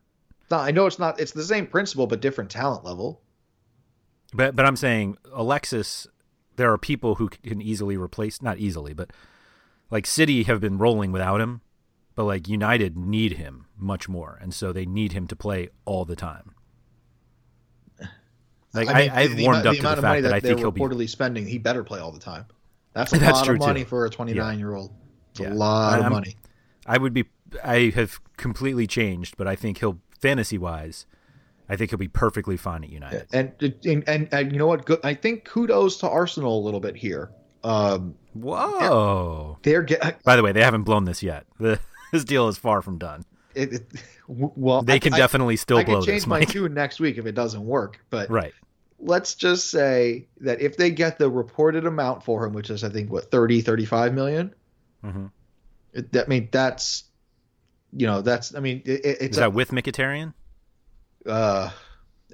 [0.52, 1.20] No, I know it's not.
[1.20, 3.22] It's the same principle, but different talent level.
[4.34, 6.08] But but I'm saying Alexis.
[6.58, 9.12] There are people who can easily replace, not easily, but
[9.92, 11.60] like City have been rolling without him,
[12.16, 16.06] but like United need him much more, and so they need him to play all
[16.06, 16.55] the time.
[18.76, 20.04] Like I, mean, I, have the- the warmed amount- up the to the of fact
[20.04, 20.82] money that, I they're think he'll be.
[20.82, 21.48] reportedly spending.
[21.48, 22.46] He better play all the time.
[22.94, 23.90] That's a That's lot of money too.
[23.90, 24.92] for a 29 year old.
[25.32, 25.54] It's Yeah.
[25.54, 26.36] a lot of I'm- money.
[26.86, 27.26] I would be.
[27.64, 31.06] I have completely changed, but I think he'll fantasy wise.
[31.68, 33.26] I think he'll be perfectly fine at United.
[33.34, 33.54] And,
[33.86, 34.86] and and and you know what?
[34.86, 35.00] Good.
[35.04, 37.32] I think kudos to Arsenal a little bit here.
[37.64, 39.58] Um, Whoa!
[39.64, 41.46] they're get By the way, they haven't blown this yet.
[41.60, 41.80] The,
[42.12, 43.24] this deal is far from done.
[43.56, 43.84] It, it,
[44.28, 44.82] well.
[44.82, 46.28] They I- can I- definitely still I blow can change this.
[46.28, 46.50] my Mike.
[46.50, 48.00] tune next week if it doesn't work.
[48.10, 48.54] But Right.
[49.00, 52.90] let's just say that if they get the reported amount for him, which is I
[52.90, 54.54] think what 30, 35 million.
[55.04, 55.32] Mhm.
[55.94, 57.04] It, that I mean that's
[57.94, 60.34] you know that's I mean it, it- Is it's that a, with Mkhitaryan?
[61.26, 61.70] uh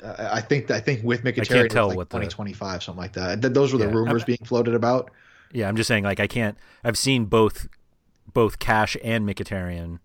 [0.03, 3.13] I I think I think with Mkhitaryan it's tell like what the- 2025 something like
[3.13, 3.41] that.
[3.41, 5.11] Th- Those were the Yeah, rumors I'm- being floated about.
[5.53, 6.05] Yeah, I'm just saying.
[6.05, 6.57] Like, I can't.
[6.81, 7.67] I've seen both,
[8.33, 9.99] both Cash and Mkhitaryan,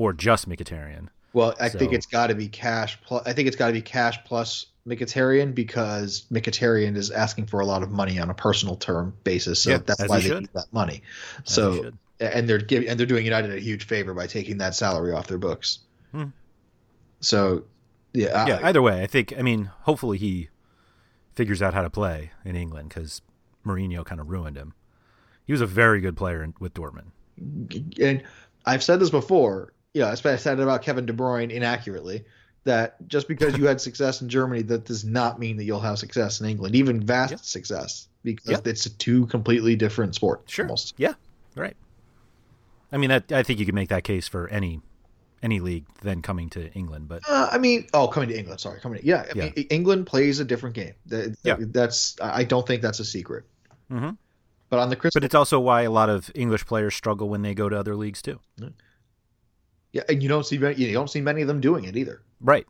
[0.00, 1.08] or just Mkhitaryan.
[1.34, 3.22] Well, I think it's got to be cash plus.
[3.26, 7.66] I think it's got to be cash plus Mkhitaryan because Mkhitaryan is asking for a
[7.66, 9.62] lot of money on a personal term basis.
[9.62, 10.40] So Yeah, that's why he they should.
[10.40, 11.02] need that money.
[11.46, 14.74] As So and they're giving and they're doing United a huge favor by taking that
[14.74, 15.80] salary off their books.
[16.12, 16.28] Hmm.
[17.20, 17.64] So
[18.14, 18.58] yeah, yeah.
[18.62, 19.34] I, Either way, I think.
[19.38, 20.48] I mean, hopefully he
[21.34, 23.20] figures out how to play in England because
[23.66, 24.72] Mourinho kind of ruined him.
[25.44, 27.10] He was a very good player in, with Dortmund.
[28.00, 28.22] and
[28.64, 29.72] I've said this before.
[29.94, 32.24] Yeah, I said about Kevin De Bruyne inaccurately.
[32.64, 35.98] That just because you had success in Germany, that does not mean that you'll have
[35.98, 37.38] success in England, even vast Yeah.
[37.40, 38.58] success, because Yeah.
[38.66, 40.52] it's a two completely different sports.
[40.52, 40.66] Sure.
[40.66, 40.94] Almost.
[40.98, 41.14] Yeah.
[41.56, 41.76] Right.
[42.92, 44.80] I mean, that I think you could make that case for any
[45.42, 48.60] any league then coming to England, but Uh, I mean, oh, coming to England.
[48.60, 49.00] Sorry, coming.
[49.00, 49.44] To, yeah, I Yeah.
[49.44, 50.92] mean, England plays a different game.
[51.06, 51.56] That, Yeah.
[51.58, 52.14] that's.
[52.20, 53.44] I don't think that's a secret.
[53.90, 54.18] Mhm.
[54.68, 57.40] But on the Crystal, but it's also why a lot of English players struggle when
[57.40, 58.38] they go to other leagues too.
[59.92, 62.22] Yeah, and you don't see many, you don't see many of them doing it either.
[62.40, 62.66] Right.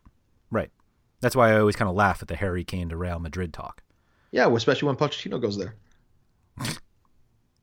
[0.49, 0.69] Right.
[1.21, 3.83] That's why I always kind of laugh at the Harry Kane to Real Madrid talk.
[4.31, 5.75] Yeah, especially when Pochettino goes there,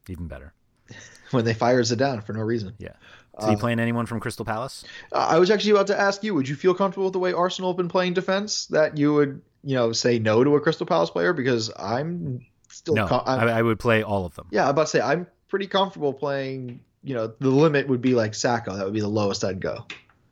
[0.08, 0.54] Even better.
[1.32, 2.74] when they fire Zidane for no reason.
[2.78, 2.92] Yeah.
[3.40, 4.84] Is he Uh, playing anyone from Crystal Palace?
[5.12, 7.70] I was actually about to ask you: Would you feel comfortable with the way Arsenal
[7.70, 8.66] have been playing defense?
[8.66, 12.94] That you would, you know, say no to a Crystal Palace player because I'm still.
[12.94, 14.46] No, com- I'm- I, I would play all of them.
[14.50, 16.80] yeah, I'm about to say I'm pretty comfortable playing.
[17.04, 18.76] You know, the limit would be like Sako.
[18.76, 19.86] That would be the lowest I'd go.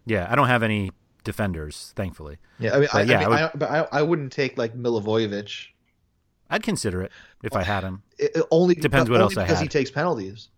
[0.05, 0.91] Yeah, I don't have any
[1.25, 2.39] defenders, thankfully.
[2.59, 4.75] Yeah, I mean, I, yeah, I, I would- I, but I, I wouldn't take like
[4.77, 5.69] Milivojevic.
[6.49, 7.11] I'd consider it
[7.43, 8.03] if I had him.
[8.19, 10.49] It, only Depends what only else I because he takes penalties.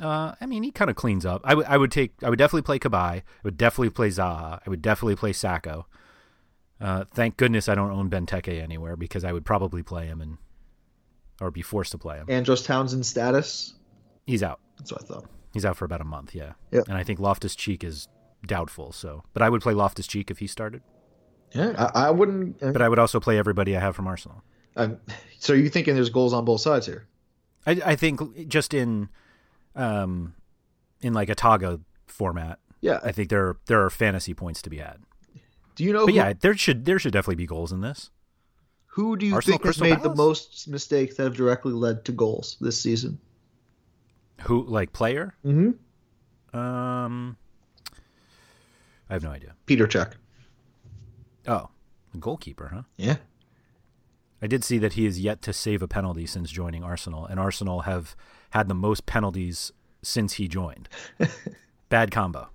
[0.00, 1.42] Uh, I mean, he kind of cleans up.
[1.44, 3.18] I would, I would take, I would definitely play Cabaye.
[3.18, 4.60] I would definitely play Zaha.
[4.64, 5.86] I would definitely play Sako.
[6.80, 10.38] Uh, thank goodness I don't own Benteke anywhere because I would probably play him and
[11.40, 12.26] or be forced to play him.
[12.30, 13.74] Andros Townsend status.
[14.28, 14.60] He's out.
[14.78, 15.24] That's what I thought.
[15.54, 16.34] He's out for about a month.
[16.34, 16.52] Yeah.
[16.70, 16.84] Yep.
[16.88, 18.06] And I think Loftus Cheek is
[18.46, 18.92] doubtful.
[18.92, 20.82] So, but I would play Loftus Cheek if he started.
[21.52, 22.62] Yeah, I, I wouldn't.
[22.62, 24.42] uh, But I would also play everybody I have from Arsenal.
[25.38, 27.08] so you're thinking there's goals on both sides here?
[27.66, 29.08] I, I think just in,
[29.74, 30.34] um,
[31.00, 33.00] in like a Togga format, Yeah.
[33.02, 34.98] I think there there are fantasy points to be had.
[35.74, 36.04] Do you know?
[36.06, 38.10] But who, yeah, there should there should definitely be goals in this.
[38.86, 42.04] who do you Arsenal, think has Crystal made the most mistakes that have directly led
[42.06, 43.18] to goals this season?
[44.42, 45.34] Who like player?
[45.44, 46.56] Mm-hmm.
[46.58, 47.36] Um,
[49.10, 49.54] I have no idea.
[49.66, 50.12] Peter Cech.
[51.46, 51.68] Oh,
[52.18, 52.82] goalkeeper, huh?
[52.96, 53.16] Yeah.
[54.40, 57.40] I did see that he is yet to save a penalty since joining Arsenal, and
[57.40, 58.14] Arsenal have
[58.50, 59.72] had the most penalties
[60.02, 60.88] since he joined.
[61.88, 62.48] Bad combo.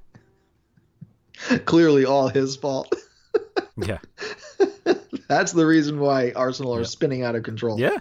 [1.66, 2.94] Clearly, all his fault.
[3.76, 3.98] Yeah,
[5.28, 6.86] That's the reason why Arsenal are Yeah.
[6.86, 7.80] spinning out of control.
[7.80, 7.98] yeah,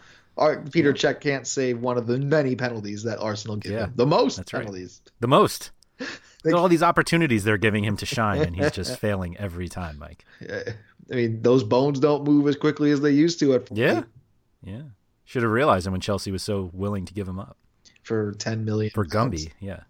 [0.71, 3.85] Peter Cech can't save one of the many penalties that Arsenal give Yeah.
[3.85, 3.93] him.
[3.97, 4.61] The most That's right.
[4.61, 5.03] penalties.
[5.21, 5.71] the most.
[6.45, 9.97] They- all these opportunities they're giving him to shine, and he's just failing every time,
[9.99, 10.25] Mike.
[10.41, 14.03] I mean, those bones don't move as quickly as they used to at 40 Yeah,
[14.65, 14.83] yeah.
[15.25, 17.57] Should have realized him when Chelsea was so willing to give him up
[18.03, 18.91] for 10 million.
[18.91, 19.45] for pounds.
[19.45, 19.53] Gumby.
[19.61, 19.83] Yeah.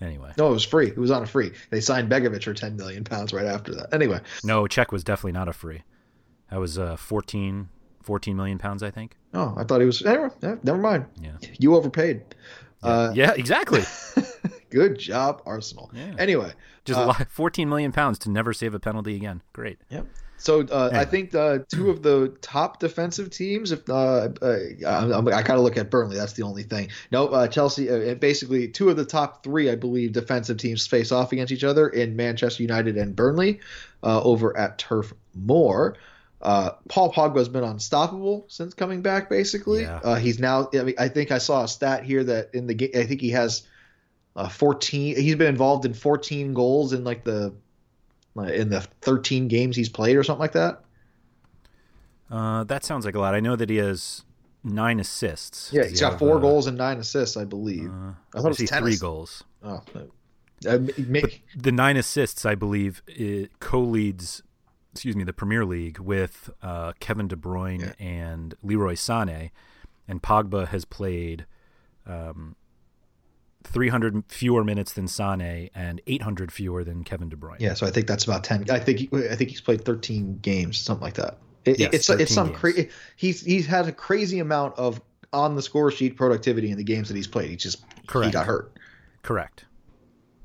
[0.00, 0.86] Anyway, No, it was free.
[0.86, 1.50] It was on a free.
[1.70, 3.92] They signed Begovic for 10 million pounds right after that.
[3.92, 5.82] Anyway, no, Cech was definitely not a free.
[6.50, 7.68] That was uh, 14,
[8.02, 9.16] 14 million pounds, I think.
[9.34, 10.04] Oh, I thought he was.
[10.04, 11.06] Anyway, yeah, never mind.
[11.20, 11.32] Yeah.
[11.58, 12.22] You overpaid.
[12.82, 13.82] Uh, yeah, exactly.
[14.70, 15.90] Good job, Arsenal.
[15.92, 16.14] Yeah.
[16.18, 16.52] Anyway,
[16.84, 19.42] Just uh, 14 million pounds to never save a penalty again.
[19.52, 19.78] Great.
[19.90, 20.06] Yep.
[20.40, 23.72] So uh, I think uh, two of the top defensive teams.
[23.72, 26.88] If uh, uh, I, I got to look at Burnley, that's the only thing.
[27.12, 27.90] No, uh, Chelsea.
[27.90, 31.62] Uh, basically, two of the top three, I believe, defensive teams face off against each
[31.62, 33.60] other in Manchester United and Burnley
[34.02, 35.96] uh, over at Turf Moor.
[36.42, 39.28] Uh, Paul Pogba's been unstoppable since coming back.
[39.28, 40.00] Basically, Yeah.
[40.02, 40.68] uh, he's now.
[40.72, 43.20] I mean, I think I saw a stat here that in the game, I think
[43.20, 43.62] he has
[44.36, 45.16] uh, 14.
[45.16, 47.52] He's been involved in 14 goals in like the
[48.38, 50.82] uh, in the 13 games he's played or something like that.
[52.30, 53.34] Uh, that sounds like a lot.
[53.34, 54.24] I know that he has
[54.62, 55.70] nine assists.
[55.72, 57.90] Yeah, Does he's he got four goals and nine assists, I believe.
[57.90, 59.42] Uh, I thought it was three goals.
[59.64, 59.82] oh,
[60.66, 64.42] uh, ma- But the nine assists, I believe, it co-leads,
[64.92, 67.92] excuse me, the Premier League with uh, Kevin De Bruyne Yeah.
[68.06, 69.50] and Leroy Sané,
[70.08, 71.46] and Pogba has played
[72.06, 72.56] um,
[73.64, 77.60] 300 fewer minutes than Sané and 800 fewer than Kevin De Bruyne.
[77.60, 78.70] yeah, so I think that's about 10.
[78.70, 81.38] I think he, I think he's played 13 games, something like that.
[81.66, 82.88] It, Yes, it's it's some crazy.
[83.16, 84.98] He's he's had a crazy amount of
[85.30, 87.50] on the score sheet productivity in the games that he's played.
[87.50, 88.72] He just he got hurt.
[89.22, 89.66] Correct.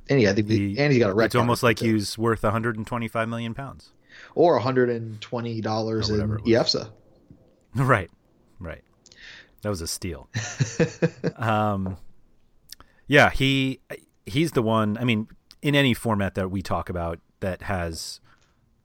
[0.10, 1.28] And yeah, I think He- and he's got a record.
[1.28, 3.92] It's almost like he's worth 125 million pounds.
[4.34, 6.30] Or 120 dollars Or in.
[6.46, 6.90] EFSA.
[7.78, 8.10] Right,
[8.58, 8.84] right.
[9.62, 10.30] That was a steal.
[11.36, 11.98] um,
[13.08, 13.82] yeah, he
[14.26, 14.98] he's the one.
[14.98, 15.28] I mean,
[15.62, 18.22] in any format that we talk about that has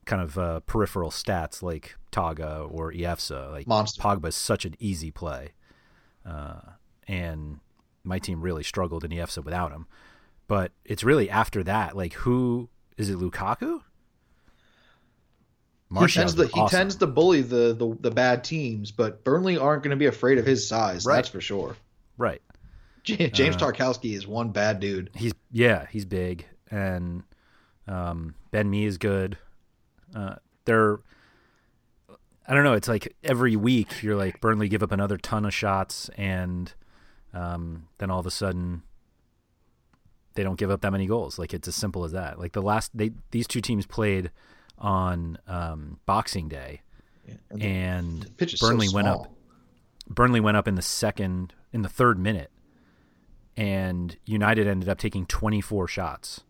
[0.06, 4.02] kind of uh, peripheral stats like Togga or EFSA, like Monster.
[4.02, 5.52] Pogba is such an easy play,
[6.26, 6.60] uh,
[7.06, 7.60] and
[8.02, 9.86] my team really struggled in EFSA without him.
[10.48, 13.18] But it's really after that, like who is it?
[13.18, 13.82] Lukaku.
[15.98, 19.82] He tends to he tends to bully the, the the bad teams, but Burnley aren't
[19.82, 21.04] going to be afraid of his size.
[21.04, 21.16] Right.
[21.16, 21.76] That's for sure.
[22.16, 22.40] right.
[23.02, 25.10] James Tarkowski is one bad dude.
[25.14, 27.24] He's yeah, he's big, and
[27.88, 29.36] um, Ben Mee is good.
[30.14, 31.00] Uh, they're
[32.46, 32.74] I don't know.
[32.74, 36.72] It's like every week you're like Burnley give up another ton of shots, and
[37.32, 38.82] um, then all of a sudden
[40.34, 41.38] they don't give up that many goals.
[41.38, 42.38] Like it's as simple as that.
[42.38, 44.30] Like the last they these two teams played
[44.80, 46.82] on um, Boxing Day,
[47.50, 49.32] and and pitch is so Burnley went up.
[50.08, 52.50] Burnley went up in the second in the third minute,
[53.56, 56.40] and United ended up taking 24 shots,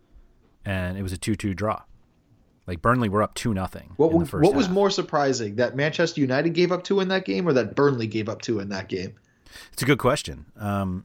[0.65, 1.83] and it was a 2-2 draw.
[2.67, 3.95] Like Burnley were up two nothing.
[3.97, 7.09] What, in the first what was more surprising that Manchester United gave up two in
[7.09, 9.17] that game, or that Burnley gave up two in that game?
[9.73, 10.47] It's a good question.
[10.57, 11.05] Um,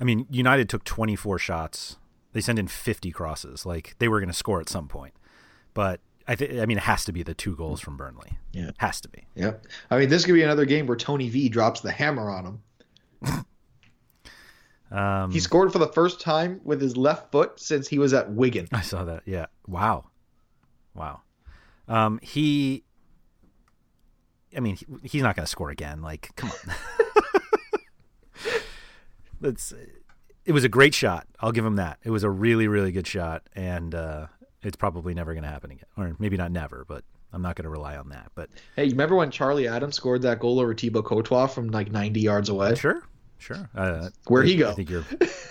[0.00, 1.96] I mean, United took 24 shots.
[2.32, 3.66] They sent in 50 crosses.
[3.66, 5.12] Like they were going to score at some point,
[5.74, 8.38] but I think I mean it has to be the two goals from Burnley.
[8.52, 8.70] Yeah.
[8.78, 9.26] has to be.
[9.34, 9.66] Yep.
[9.90, 13.44] I mean, this could be another game where Tony V drops the hammer on him.
[14.90, 18.30] Um, He scored for the first time with his left foot since he was at
[18.30, 18.68] Wigan.
[18.72, 19.22] I saw that.
[19.24, 19.46] Yeah.
[19.66, 20.04] Wow.
[20.94, 21.22] Wow.
[21.88, 22.84] Um, he.
[24.54, 26.02] I mean, he, he's not going to score again.
[26.02, 26.74] Like, come on.
[29.40, 29.72] That's.
[30.44, 31.26] It was a great shot.
[31.40, 31.98] I'll give him that.
[32.04, 34.26] It was a really, really good shot, and uh,
[34.62, 37.64] it's probably never going to happen again, or maybe not never, but I'm not going
[37.64, 38.30] to rely on that.
[38.34, 41.90] But Hey, you remember when Charlie Adams scored that goal over Thibaut Courtois from like
[41.90, 42.74] 90 yards away?
[42.74, 43.02] sure,
[43.38, 43.68] sure.
[43.74, 44.70] Uh, Where'd he go?
[44.70, 45.04] I think you're.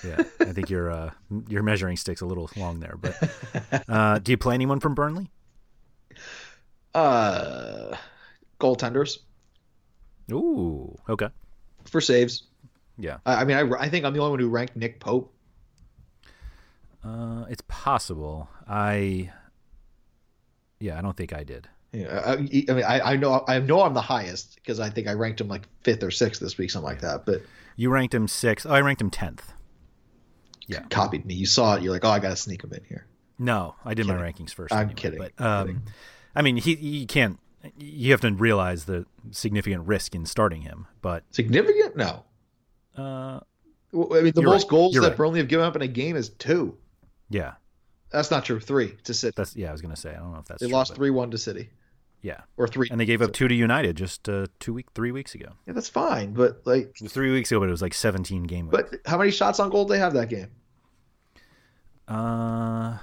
[0.04, 1.12] Yeah, I think your uh,
[1.48, 2.96] your measuring stick's a little long there.
[3.00, 5.30] But uh, do you play anyone from Burnley?
[6.94, 7.96] Uh,
[8.60, 9.20] goaltenders
[10.32, 11.28] Ooh, okay.
[11.86, 12.44] for saves.
[12.98, 13.18] Yeah.
[13.26, 15.34] I, I mean, I, I think I'm the only one who ranked Nick Pope.
[17.04, 18.50] Uh, it's possible.
[18.68, 19.32] I.
[20.80, 21.68] Yeah, I don't think I did.
[21.92, 25.08] Yeah, I, I mean, I, I know I know I'm the highest because I think
[25.08, 27.26] I ranked him like fifth or sixth this week, something like that.
[27.26, 27.42] But
[27.76, 28.66] You ranked him sixth.
[28.66, 29.52] Oh, I ranked him tenth.
[30.68, 30.84] Yeah.
[30.90, 31.34] copied me.
[31.34, 31.84] You saw it.
[31.84, 33.06] You're like, oh, I got to sneak him in here.
[33.38, 34.74] No, I did my rankings first.
[34.74, 35.20] I'm anyway, kidding.
[35.20, 35.82] But um, Kidding.
[36.36, 37.40] I mean, he you can't.
[37.78, 40.88] You have to realize the significant risk in starting him.
[41.02, 41.96] But Significant?
[41.98, 42.24] No.
[42.96, 43.42] uh,
[43.92, 44.70] Well, I mean, the most right.
[44.70, 45.18] goals You're that right.
[45.18, 46.78] Burnley have given up in a game is two.
[47.32, 47.54] Yeah,
[48.12, 48.60] That's not true.
[48.60, 49.34] Three to City.
[49.36, 49.70] that's yeah.
[49.70, 51.38] I was gonna say I don't know if that's They true, lost three one to
[51.38, 51.70] City
[52.22, 52.88] Yeah, or three.
[52.92, 55.48] and they gave up two to United just uh, two week, three weeks ago.
[55.66, 56.34] Yeah, that's fine.
[56.34, 58.72] But like, three weeks ago, but it was like seventeen game week.
[58.92, 60.50] but how many shots on goal did they have that game?
[62.08, 62.98] uh,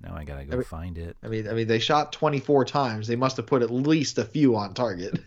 [0.00, 1.16] now I gotta go I mean- find it.
[1.22, 3.06] I mean, I mean, they shot 24 times.
[3.06, 5.18] They must have put at least a few on target.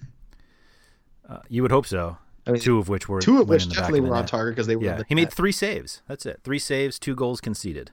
[1.29, 2.17] Uh, you would hope so.
[2.47, 4.21] I mean, two of which were Two of which in the back definitely were on
[4.21, 4.29] net.
[4.29, 4.83] target because they were.
[4.85, 6.01] Yeah, the he made three saves.
[6.07, 6.39] That's it.
[6.43, 7.91] Three saves, two goals conceded.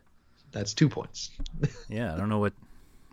[0.52, 1.30] That's two points.
[1.88, 2.52] Yeah, I don't know what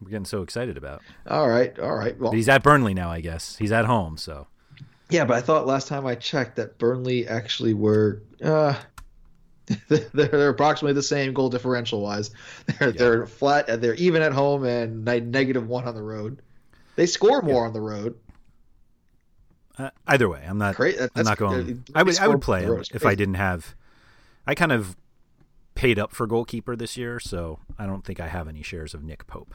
[0.01, 1.01] we're getting so excited about.
[1.29, 2.17] all right, all right.
[2.19, 3.55] Well, he's at Burnley now, I guess.
[3.57, 4.47] He's at home, so
[5.09, 8.21] yeah, but I thought last time I checked that Burnley actually were.
[8.43, 8.75] Uh,
[9.87, 12.31] they're, they're approximately the same goal differential wise.
[12.79, 13.67] They're they're flat.
[13.81, 16.41] They're even at home and negative one on the road.
[16.95, 18.15] They score more on the road.
[19.77, 20.75] Uh, either way, I'm not.
[20.75, 21.83] Cra- that- I'm not going.
[21.93, 22.19] uh, I would.
[22.19, 23.75] I would play on the road him if I didn't have.
[24.47, 24.95] I kind of
[25.75, 29.03] paid up for goalkeeper this year, so I don't think I have any shares of
[29.03, 29.53] Nick Pope.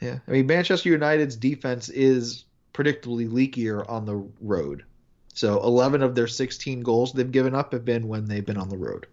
[0.00, 4.84] Yeah, I mean Manchester United's defense is predictably leakier on the road.
[5.34, 8.68] So 11 of their 16 goals they've given up have been when they've been on
[8.68, 9.06] the road.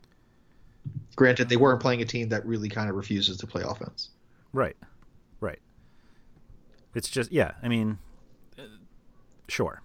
[1.16, 4.10] Granted, they weren't playing a team that really kind of refuses to play offense.
[4.52, 4.76] Right.
[5.40, 5.60] Right.
[6.96, 7.52] It's just yeah.
[7.62, 7.96] I mean, uh,
[9.48, 9.82] sure.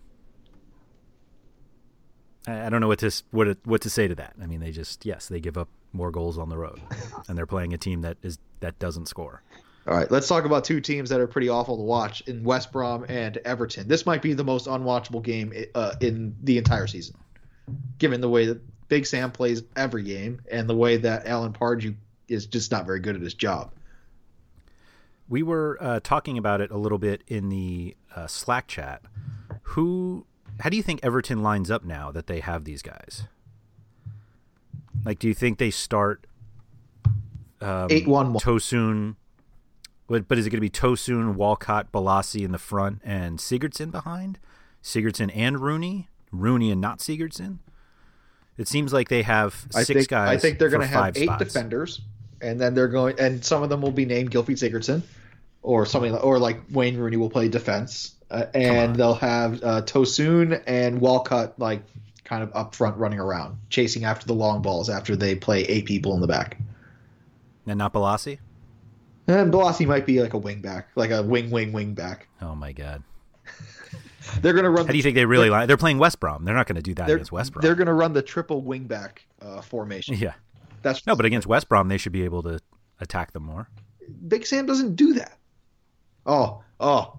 [2.47, 4.35] I, I don't know what to what to- what to say to that.
[4.43, 6.81] I mean, they just yes, they give up more goals on the road,
[7.29, 9.43] and they're playing a team that is that doesn't score.
[9.87, 12.73] All right, let's talk about two teams that are pretty awful to watch in West
[12.73, 13.89] Brom and Everton.
[13.89, 17.17] This might be the most unwatchable game uh, in the entire season,
[17.99, 21.95] given the way that Big Sam plays every game and the way that Alan Pardew
[22.29, 23.73] is just not very good at his job.
[25.27, 29.01] We were uh, talking about it a little bit in the uh, Slack chat.
[29.73, 30.27] Who?
[30.61, 33.25] How do you think Everton lines up now that they have these guys?
[35.05, 36.27] Like, do you think they start
[37.61, 38.43] um, Eight one one.
[38.43, 39.17] Tosun?
[40.09, 43.91] But, but is it going to be Tosun, Walcott, Bolasie in the front, and Sigurdsson
[43.91, 44.39] behind?
[44.83, 47.59] Sigurdsson and Rooney, Rooney and not Sigurdsson.
[48.57, 50.29] It seems like they have I six think guys.
[50.31, 52.01] I think they're going to have eight defenders.
[52.41, 55.03] and then they're going, and some of them will be named Gylfi Sigurdsson,
[55.63, 60.63] or something, or like Wayne Rooney will play defense, uh, and they'll have uh, Tosun
[60.67, 61.83] and Walcott like
[62.25, 65.87] kind of up front running around, chasing after the long balls after they play eight
[65.87, 66.59] people in the back.
[67.67, 68.39] And not Bolasie?
[69.27, 72.29] And Bolasie might be like a wing back, like a wing, wing, wing back.
[72.41, 73.03] Oh my god.
[74.41, 74.87] They're going to run.
[74.87, 75.69] How do you think they really line?
[75.69, 76.45] They're playing West Brom.
[76.45, 77.63] They're not going to do that against West Brom.
[77.63, 80.17] They're going to run the triple wing back uh, formation.
[80.17, 80.35] Yeah.
[80.83, 82.61] That's no, but against West Brom, they should be able to
[83.01, 83.69] attack them more.
[84.29, 85.39] Big Sam doesn't do that.
[86.25, 87.18] Oh, oh.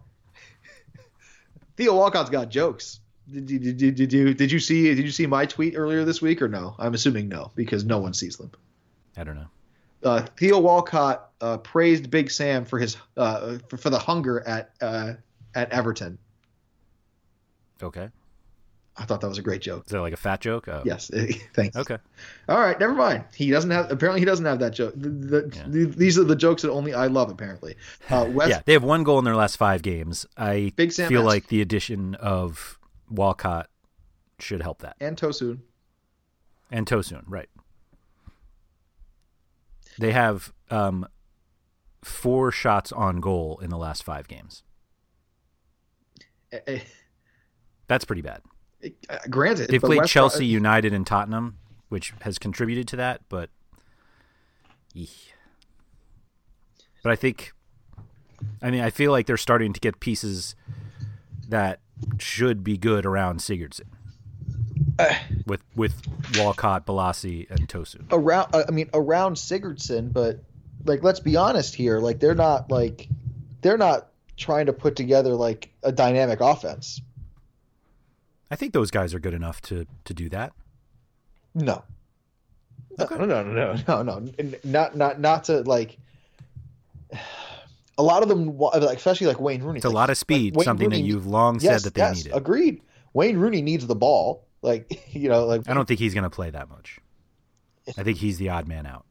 [1.79, 2.99] Theo Walcott's got jokes.
[3.31, 6.03] Did you, did, did, did, you, did you see did you see my tweet earlier
[6.03, 6.75] this week or no?
[6.77, 8.51] I'm assuming no because no one sees them.
[9.15, 9.47] I don't know.
[10.03, 14.71] Uh, Theo Walcott uh, praised Big Sam for his uh, for, for, the hunger at
[14.81, 15.13] uh,
[15.55, 16.17] at Everton.
[17.81, 18.09] Okay.
[18.99, 19.85] I thought that was a great joke.
[19.85, 20.67] Is that like a fat joke?
[20.67, 20.81] Oh.
[20.83, 21.09] Yes.
[21.53, 21.77] Thanks.
[21.77, 21.97] Okay.
[22.49, 22.77] All right.
[22.77, 23.23] Never mind.
[23.33, 23.89] He doesn't have.
[23.89, 24.93] Apparently, he doesn't have that joke.
[24.97, 25.63] The, the, yeah.
[25.67, 27.31] the, these are the jokes that only I love.
[27.31, 27.75] Apparently.
[28.09, 30.25] Uh, West, yeah, they have one goal in their last five games.
[30.37, 32.77] I Big Sam feel like the addition of
[33.09, 33.69] Walcott
[34.37, 34.97] should help that.
[34.99, 35.59] And Tosun.
[36.69, 37.49] And Tosun, right.
[39.97, 41.07] They have um,
[42.03, 44.63] four shots on goal in the last five games.
[46.53, 46.77] Uh,
[47.87, 48.41] That's pretty bad.
[48.83, 51.57] Uh, granted, they've played West Chelsea, United, and Tottenham,
[51.89, 53.21] which has contributed to that.
[53.29, 53.49] But,
[57.03, 57.51] but I think,
[58.61, 60.55] I mean, I feel like they're starting to get pieces
[61.47, 61.79] that
[62.17, 63.87] should be good around Sigurdsson.
[64.97, 65.13] Uh,
[65.45, 66.01] with with
[66.37, 68.05] Walcott, Bolasie, and Tosun.
[68.11, 70.43] Around, I mean, around Sigurdsson, but
[70.85, 71.99] like, let's be honest here.
[71.99, 73.07] Like, they're not like
[73.61, 77.01] they're not trying to put together like a dynamic offense.
[78.51, 80.53] I think those guys are good enough to to do that.
[81.53, 81.83] No.
[82.99, 83.15] Okay.
[83.15, 85.97] No, no, no, no, no, no, not not not to like.
[87.97, 90.55] A lot of them, especially like Wayne Rooney, it's like, a lot of speed.
[90.55, 92.33] Like something Rooney, that you've long yes, said that they yes, needed.
[92.33, 92.81] Agreed.
[93.11, 94.47] Wayne Rooney needs the ball.
[94.61, 96.99] Like you know, like I don't think he's going to play that much.
[97.97, 99.05] I think he's the odd man out.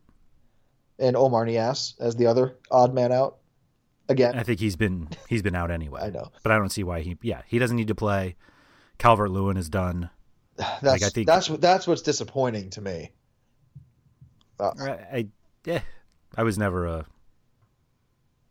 [0.99, 3.39] And Oumar Niasse as the other odd man out
[4.09, 4.39] again.
[4.39, 6.01] I think he's been he's been out anyway.
[6.03, 7.17] I know, but I don't see why he.
[7.23, 8.37] Yeah, he doesn't need to play.
[8.99, 10.11] Calvert Lewin is done.
[10.57, 13.13] That's like, I think that's that's what's disappointing to me.
[14.61, 15.27] Uh, I, I
[15.65, 15.81] yeah,
[16.37, 17.07] I was never a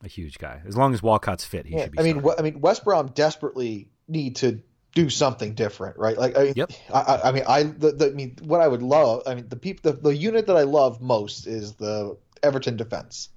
[0.04, 0.62] a huge guy.
[0.66, 2.00] As long as Walcott's fit, he yeah, should be.
[2.00, 4.62] I mean, I mean, West Brom desperately need to
[4.94, 6.18] do something different, right?
[6.18, 6.72] Like, I mean, yep.
[6.94, 9.56] I, I mean, I, the, the, I mean, what I would love, I mean, the
[9.56, 13.30] people, the, the unit that I love most is the Everton defense,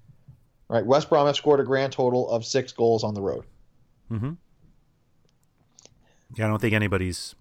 [0.68, 0.84] right?
[0.84, 3.44] West Brom have scored a grand total of six goals on the road.
[4.10, 4.32] Mm-hmm.
[6.36, 7.34] Yeah, I don't think anybody's,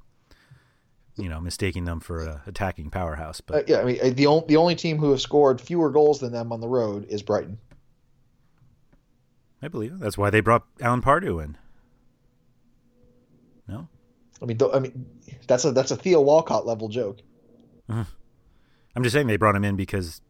[1.15, 3.41] you know, mistaking them for a attacking powerhouse.
[3.41, 5.89] But uh, yeah, I mean, uh, the only the only team who has scored fewer
[5.89, 7.59] goals than them on the road is Brighton.
[9.61, 9.99] I believe it.
[9.99, 11.57] That's why they brought Alan Pardew in.
[13.67, 13.87] No,
[14.41, 15.05] I mean, I mean,
[15.47, 17.19] that's a that's a Theo Walcott level joke.
[17.87, 18.05] Uh-huh.
[18.95, 20.21] I'm just saying they brought him in because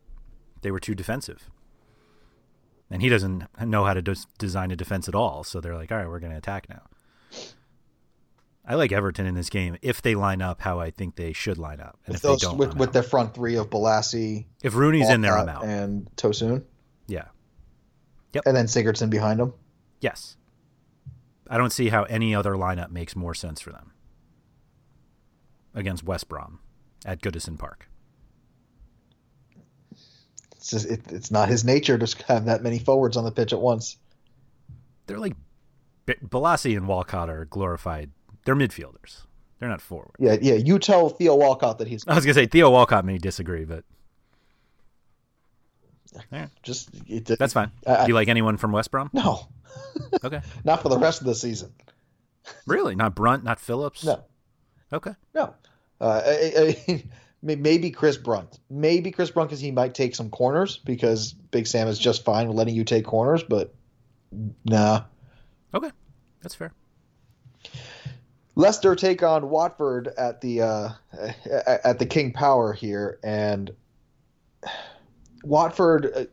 [0.62, 1.50] they were too defensive,
[2.90, 5.44] and he doesn't know how to des- design a defense at all.
[5.44, 6.82] So they're like, all right, we're going to attack now.
[8.70, 11.58] I like Everton in this game if they line up how I think they should
[11.58, 14.46] line up, and if, if those, they don't, with, with their front three of Bolasie,
[14.62, 16.64] if Rooney's Walcott, in there, I'm out, and Tosun,
[17.08, 17.26] yeah,
[18.32, 19.54] yep, and then Sigurdsson behind him.
[20.00, 20.38] Yes,
[21.50, 23.92] I don't see how any other lineup makes more sense for them.
[25.76, 26.60] Against West Brom
[27.06, 27.88] at Goodison Park.
[30.56, 33.54] It's just, it, it's not his nature to have that many forwards on the pitch
[33.54, 33.98] at once.
[35.08, 35.36] They're like
[36.08, 38.12] Bolasie and Walcott are glorified
[38.50, 39.22] they're midfielders.
[39.60, 40.16] They're not forward.
[40.18, 40.56] Yeah, yeah.
[40.56, 42.08] You tell Theo Walcott that he's.
[42.08, 43.84] I was gonna say Theo Walcott may disagree, but
[46.32, 46.48] yeah.
[46.64, 47.70] just it, that's fine.
[47.86, 49.12] I, Do you like anyone from West Brom?
[49.14, 49.50] No.
[50.24, 50.42] okay.
[50.64, 51.74] Not for the rest of the season.
[52.66, 52.96] Really?
[52.96, 53.44] Not Brunt?
[53.44, 54.04] Not Phillips?
[54.04, 54.24] No.
[54.92, 55.12] Okay.
[55.36, 55.54] No.
[56.02, 57.04] Uh, I, I,
[57.44, 58.60] maybe Chris Brunt.
[58.68, 62.48] Maybe Chris Brunt because he might take some corners because Big Sam is just fine
[62.48, 63.76] with letting you take corners, but
[64.66, 65.04] nah.
[65.76, 65.92] Okay,
[66.42, 66.74] that's fair.
[68.56, 70.90] Leicester take on Watford at the uh,
[71.84, 73.72] at the King Power here, and
[75.44, 76.12] Watford.
[76.16, 76.26] Uh,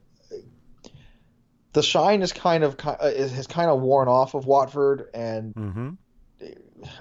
[1.72, 5.90] the shine is kind of uh, has kind of worn off of Watford, and mm-hmm.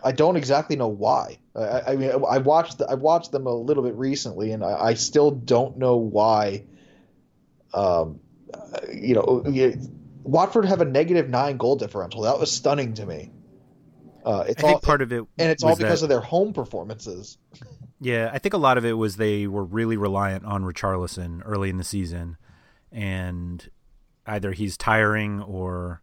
[0.03, 1.37] I don't exactly know why.
[1.55, 4.93] I, I, mean, I watched I watched them a little bit recently, and I, I
[4.95, 6.65] still don't know why.
[7.73, 8.19] Um,
[8.93, 9.43] you know,
[10.23, 12.23] Watford have a negative nine goal differential.
[12.23, 13.31] That was stunning to me.
[14.25, 16.51] Uh, it's I all, part of it, and it's all because that, of their home
[16.51, 17.37] performances.
[18.01, 21.69] Yeah, I think a lot of it was they were really reliant on Richarlison early
[21.69, 22.37] in the season,
[22.91, 23.67] and
[24.27, 26.01] either he's tiring or,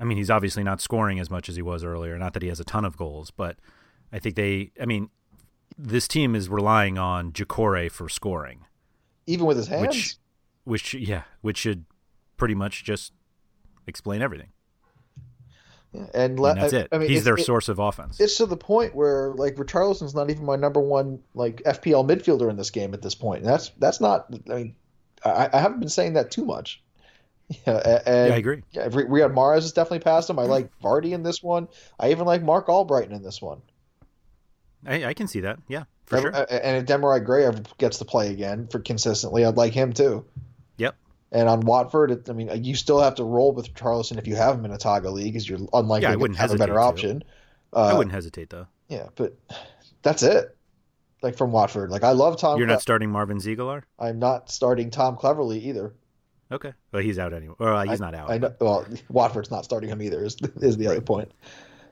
[0.00, 2.18] I mean, he's obviously not scoring as much as he was earlier.
[2.18, 3.58] Not that he has a ton of goals, but
[4.10, 5.10] I think they, I mean,
[5.76, 8.64] this team is relying on Jacore for scoring,
[9.26, 9.86] even with his hands.
[9.86, 10.16] which,
[10.64, 11.84] which yeah, which should
[12.36, 13.12] pretty much just
[13.86, 14.51] explain everything.
[15.92, 16.88] Yeah, and, I mean, that's it.
[16.90, 18.18] I mean, he's their it- source of offense.
[18.18, 22.48] It's to the point where like Richarlison's not even my number one like FPL midfielder
[22.48, 23.40] in this game at this point.
[23.42, 24.26] And that's that's not.
[24.50, 24.74] I mean,
[25.24, 26.82] I, I haven't been saying that too much.
[27.66, 28.62] Yeah, and, yeah, I agree.
[28.70, 30.38] Yeah, Ri- Riyad Mahrez has definitely passed him.
[30.38, 31.68] I like Vardy in this one.
[32.00, 33.60] I even like Marc Albrighton in this one.
[34.86, 35.58] I, I can see that.
[35.68, 36.46] Yeah, for And- sure.
[36.48, 40.24] And if Demarai Gray ever gets to play again for consistently, I'd like him too.
[41.32, 44.36] And on Watford, it, I mean, you still have to roll with Richarlison if you
[44.36, 46.74] have him in a Togga league, because you're unlikely Yeah, I to have a better
[46.74, 46.78] to.
[46.78, 47.24] option.
[47.72, 48.66] Uh, I wouldn't hesitate though.
[48.88, 49.34] Yeah, but
[50.02, 50.54] that's it.
[51.22, 52.58] Like from Watford, like I love Tom.
[52.58, 53.82] You're Cle- not starting Marvin Zeegelaar.
[53.98, 55.94] I'm not starting Tom Cleverley either.
[56.50, 57.54] Okay, well he's out anyway.
[57.58, 58.30] Or uh, he's not out.
[58.30, 58.54] I know.
[58.60, 60.22] Well, Watford's not starting him either.
[60.24, 61.32] Is is the other point.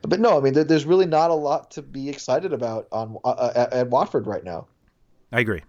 [0.02, 3.16] But no, I mean, there, there's really not a lot to be excited about on
[3.24, 4.66] uh, at, at Watford right now.
[5.32, 5.62] I agree.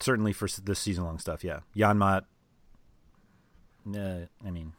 [0.00, 1.60] Certainly for the season long stuff, yeah.
[1.76, 2.22] Janmaat,
[3.94, 4.72] uh, I mean,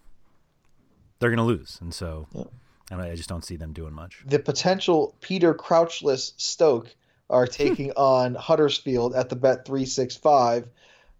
[1.19, 1.77] they're going to lose.
[1.81, 2.43] And so Yeah.
[2.91, 4.23] I, don't- I just don't see them doing much.
[4.25, 6.93] The potential Peter Crouchless Stoke
[7.29, 10.67] are taking on Huddersfield at the Bet three six five.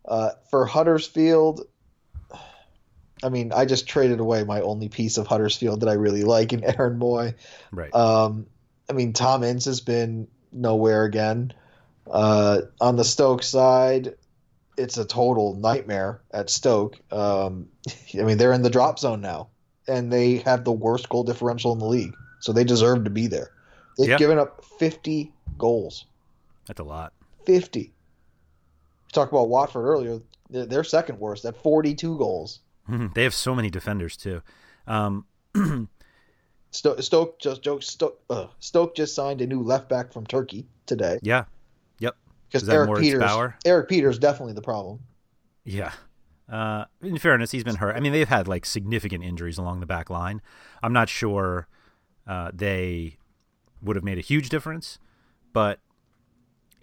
[0.04, 1.62] Uh, for Huddersfield,
[3.24, 6.54] I mean, I just traded away my only piece of Huddersfield that I really like
[6.54, 7.36] in Aaron Mooy.
[7.72, 7.94] Right.
[7.94, 8.48] Um,
[8.90, 11.54] I mean, Tom Ince has been nowhere again.
[12.12, 14.16] Uh, on the Stoke side,
[14.78, 16.98] it's a total nightmare at Stoke.
[17.12, 17.70] Um,
[18.20, 19.48] I mean, they're in the drop zone now,
[19.88, 23.28] and they have the worst goal differential in the league, so they deserve to be
[23.28, 23.52] there.
[23.98, 24.18] They've Yeah.
[24.18, 26.06] given up 50 goals.
[26.68, 27.14] That's a lot.
[27.46, 27.80] 50.
[27.80, 27.92] We
[29.12, 30.20] talked about Watford earlier.
[30.50, 32.60] They're, they're second worst at 42 goals.
[33.16, 34.42] they have so many defenders, too.
[34.88, 35.26] Um,
[36.72, 40.66] Stoke, Stoke just Stoke, Stoke, uh, Stoke just signed a new left back from Turkey
[40.86, 41.20] today.
[41.22, 41.46] yeah.
[42.52, 43.56] Because Is that Erik Moritz Pieters, Bauer?
[43.66, 45.00] Erik Pieters definitely the problem.
[45.64, 45.94] Yeah.
[46.52, 47.96] Uh, in fairness, he's been hurt.
[47.96, 50.42] I mean, they've had like significant injuries along the back line.
[50.84, 51.68] I'm not sure
[52.28, 53.16] uh, they
[53.82, 55.00] would have made a huge difference,
[55.54, 55.80] but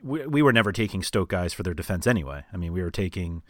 [0.02, 2.44] we, we were never taking Stoke guys for their defense anyway.
[2.50, 3.42] I mean, we were taking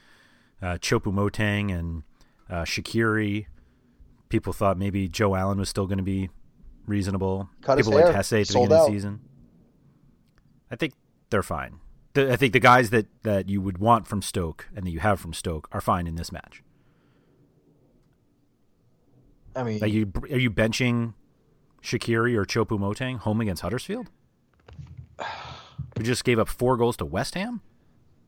[0.61, 2.03] uh, Choupo-Moting and
[2.51, 3.47] uh, Shaqiri.
[4.29, 6.31] People thought maybe Joe Allen was still going to be
[6.85, 7.49] reasonable.
[7.62, 8.21] Cut his People like hair.
[8.23, 8.87] Jesé at the Sold beginning of out.
[8.87, 9.21] the season.
[10.71, 10.95] I think
[11.31, 11.79] they're fine.
[12.15, 15.01] The, I think the guys that, that you would want from Stoke and that you
[15.01, 16.63] have from Stoke are fine in this match.
[19.55, 21.15] I mean, Are you are you benching
[21.83, 24.11] Shaqiri or Choupo-Moting home against Huddersfield?
[25.97, 27.61] We just gave up four goals to West Ham.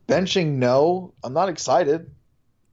[0.09, 1.13] benching, no.
[1.23, 2.11] I'm not excited.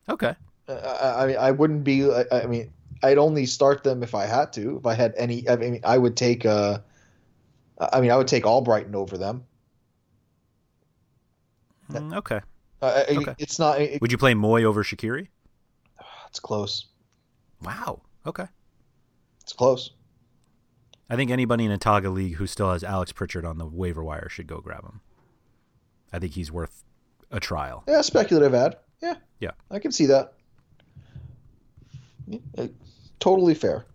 [0.09, 0.33] Okay,
[0.67, 2.09] Uh, I, I mean, I wouldn't be.
[2.09, 2.71] I, I mean,
[3.03, 4.77] I'd only start them if I had to.
[4.77, 6.47] If I had any, I mean, I would take.
[6.47, 6.79] Uh,
[7.77, 9.43] I mean, I would take Albrighton over them.
[11.91, 12.41] Mm, okay.
[12.81, 13.35] Uh, Okay.
[13.39, 13.81] It's not.
[13.81, 15.27] It, Would you play Mooy over Shaqiri?
[16.29, 16.85] it's close.
[17.61, 18.01] Wow.
[18.25, 18.45] Okay.
[19.41, 19.91] It's close.
[21.09, 24.03] I think anybody in a Togga league who still has Alex Pritchard on the waiver
[24.03, 24.99] wire should go grab him.
[26.11, 26.83] I think he's worth
[27.31, 27.83] a trial.
[27.87, 28.77] Yeah, speculative ad.
[29.01, 29.51] Yeah, Yeah.
[29.71, 30.33] I can see that.
[32.57, 32.67] Uh,
[33.19, 33.85] totally fair.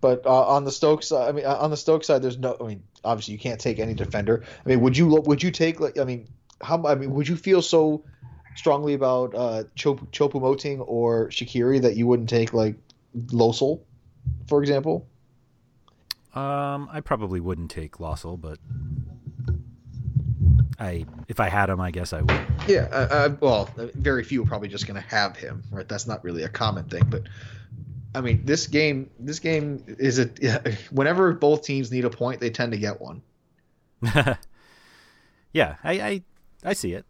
[0.00, 2.56] But uh, on the Stokes, side, I mean, uh, on the Stokes side, there's no.
[2.60, 4.42] I mean, obviously, you can't take any defender.
[4.64, 5.06] I mean, would you?
[5.06, 5.78] Would you take?
[5.80, 6.26] Like, I mean,
[6.62, 6.84] how?
[6.86, 8.04] I mean, would you feel so
[8.54, 12.76] strongly about uh, Chop, Choupo-Moting or Shaqiri that you wouldn't take like
[13.28, 13.80] Lössl,
[14.46, 15.06] for example?
[16.34, 18.58] Um, I probably wouldn't take Lössl, but
[20.78, 22.46] I if I had him, I guess I would.
[22.66, 25.88] Yeah, uh, uh, well, very few are probably just going to have him, right?
[25.88, 27.22] That's not really a common thing, but
[28.14, 30.26] I mean, this game, this game is a.
[30.90, 33.22] Whenever both teams need a point, they tend to get one.
[35.52, 36.22] yeah, I, I
[36.64, 37.04] I see it.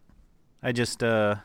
[0.61, 1.35] I just uh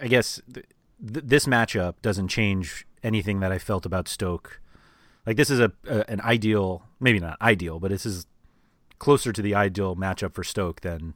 [0.00, 0.66] I guess th-
[1.12, 4.60] th- this matchup doesn't change anything that I felt about Stoke.
[5.26, 8.26] Like this is a, a an ideal, maybe not ideal, but this is
[8.98, 11.14] closer to the ideal matchup for Stoke than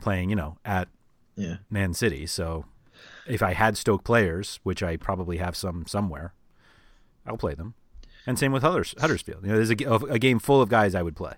[0.00, 0.88] playing, you know, at
[1.36, 1.56] Yeah.
[1.70, 2.26] Man City.
[2.26, 2.64] So
[3.26, 6.34] if I had Stoke players, which I probably have some somewhere,
[7.26, 7.74] I'll play them.
[8.26, 9.42] And same with Hudders- Huddersfield.
[9.44, 11.34] You know, there's a game full of guys I would play.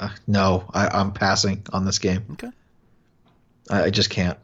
[0.00, 2.24] Uh, no, I, I'm passing on this game.
[2.32, 2.50] Okay.
[3.70, 4.38] I, I just can't.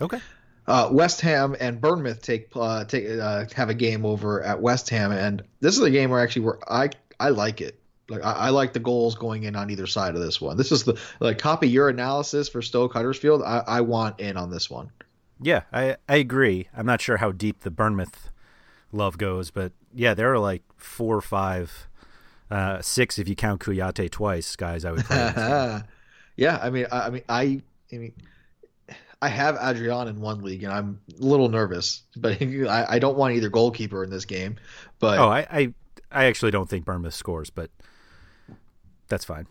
[0.00, 0.20] Okay.
[0.66, 4.88] Uh, West Ham and Bournemouth take uh, take uh, have a game over at West
[4.90, 8.32] Ham, and this is a game where actually where I I like it Like I,
[8.32, 10.56] I, like the goals going in on either side of this one.
[10.56, 13.42] This is the like copy your analysis for Stoke Huddersfield.
[13.42, 14.90] I, I want in on this one.
[15.40, 16.68] Yeah, I I agree.
[16.76, 18.30] I'm not sure how deep the Bournemouth
[18.92, 21.88] love goes, but yeah, there are like four or five,
[22.50, 24.84] uh, six if you count Kouyaté twice, guys.
[24.84, 25.04] I would
[26.36, 28.12] yeah, I mean, I, I mean, I, I mean,
[29.22, 33.16] I have Adrian in one league, and I'm a little nervous, but I, I don't
[33.16, 34.56] want either goalkeeper in this game.
[34.98, 35.74] But oh, I, I,
[36.10, 37.70] I actually don't think Bournemouth scores, but
[39.08, 39.46] that's fine.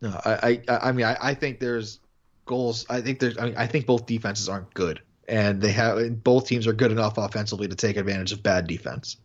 [0.00, 2.00] No, I, I, I mean, I, I think there's
[2.44, 2.86] goals.
[2.88, 3.38] I think there's.
[3.38, 6.92] I mean, I think both defenses aren't good and they have both teams are good
[6.92, 9.16] enough offensively to take advantage of bad defense.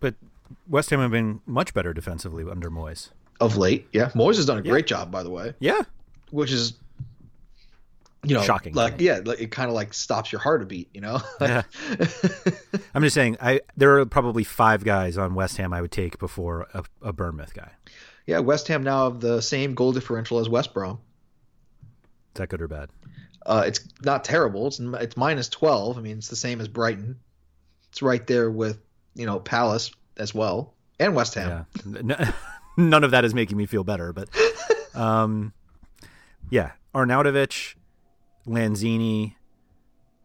[0.00, 0.14] But
[0.68, 3.10] West Ham have been much better defensively under Moyes
[3.40, 3.88] of late.
[3.92, 4.70] Yeah, Moyes has done a yeah.
[4.70, 5.54] great job, by the way.
[5.58, 5.82] Yeah,
[6.30, 6.74] which is
[8.24, 8.74] you know shocking.
[8.74, 10.88] Like yeah, like, it kind of like stops your heart a beat.
[10.92, 11.20] You know.
[11.40, 11.62] yeah.
[12.94, 16.18] I'm just saying, I there are probably five guys on West Ham I would take
[16.18, 17.70] before a, a Bournemouth guy.
[18.26, 20.98] Yeah, West Ham now have the same goal differential as West Brom.
[22.34, 22.90] Is that good or bad?
[23.44, 24.66] Uh, it's not terrible.
[24.66, 25.98] It's it's minus twelve.
[25.98, 27.20] I mean, it's the same as Brighton.
[27.90, 28.78] It's right there with
[29.14, 31.66] you know Palace as well and West Ham.
[31.84, 32.32] Yeah.
[32.76, 34.28] None of that is making me feel better, but
[34.94, 35.52] um,
[36.50, 37.74] yeah, Arnautovic,
[38.46, 39.34] Lanzini,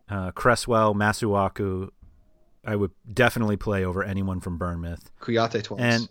[0.09, 1.89] uh, Cresswell, Masuaku.
[2.65, 5.09] I would definitely play over anyone from Bournemouth.
[5.19, 5.79] Kouyaté twice.
[5.81, 6.09] And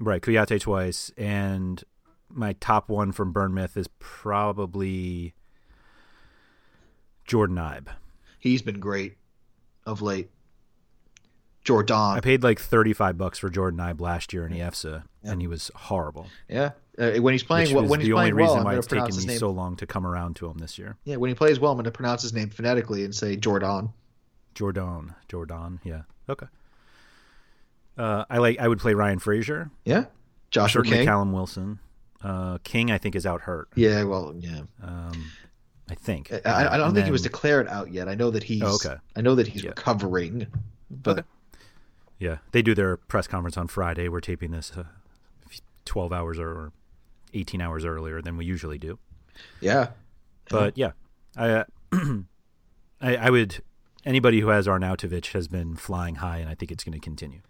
[0.00, 1.84] right, Kouyaté twice, and
[2.30, 5.34] my top one from Bournemouth is probably
[7.26, 7.88] Jordan Ibe.
[8.38, 9.16] He's been great
[9.86, 10.30] of late.
[11.68, 11.96] Jordan.
[11.96, 15.30] I paid like 35 bucks for Jordan Ibe last year in EFSA, yeah.
[15.30, 16.26] and he was horrible.
[16.48, 16.70] Yeah.
[16.98, 19.36] Uh, when he's playing, Which when he's the only reason well, why it's taken me
[19.36, 20.96] so long to come around to him this year.
[21.04, 23.90] Yeah, when he plays well, I'm going to pronounce his name phonetically and say Jordan.
[24.54, 26.46] Jordan, Jordan, yeah, okay.
[27.98, 28.58] Uh, I like.
[28.58, 29.70] I would play Ryan Fraser.
[29.84, 30.06] Yeah,
[30.50, 31.80] Joshua Certainly King, Callum Wilson.
[32.22, 33.68] Uh, King, I think, is out hurt.
[33.74, 34.62] Yeah, well, yeah.
[34.82, 35.30] Um,
[35.90, 36.32] I think.
[36.32, 37.04] I, I don't think then...
[37.04, 38.08] he was declared out yet.
[38.08, 38.62] I know that he's.
[38.62, 38.96] Oh, okay.
[39.14, 39.68] I know that he's yeah.
[39.68, 40.46] recovering,
[40.90, 41.18] but.
[41.18, 41.28] Okay.
[42.18, 44.08] Yeah, they do their press conference on Friday.
[44.08, 44.84] We're taping this uh,
[45.84, 46.72] 12 hours or
[47.34, 48.98] 18 hours earlier than we usually do.
[49.60, 49.90] Yeah.
[50.50, 50.92] But yeah,
[51.36, 51.64] I, uh,
[53.00, 53.62] I, I would
[54.04, 57.40] anybody who has Arnautovic has been flying high, and I think it's going to continue.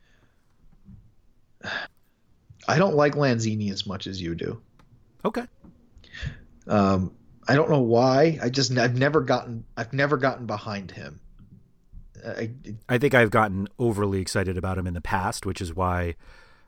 [2.67, 4.61] I don't like Lanzini as much as you do.
[5.25, 5.45] Okay.
[6.67, 7.13] Um,
[7.47, 8.39] I don't know why.
[8.43, 11.21] I just I've never gotten I've never gotten behind him.
[12.27, 12.51] I,
[12.89, 16.15] I think I've gotten overly excited about him in the past, which is why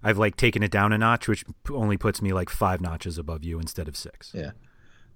[0.03, 3.44] I've like taken it down a notch, which only puts me like five notches above
[3.44, 4.32] you instead of six.
[4.34, 4.53] Yeah,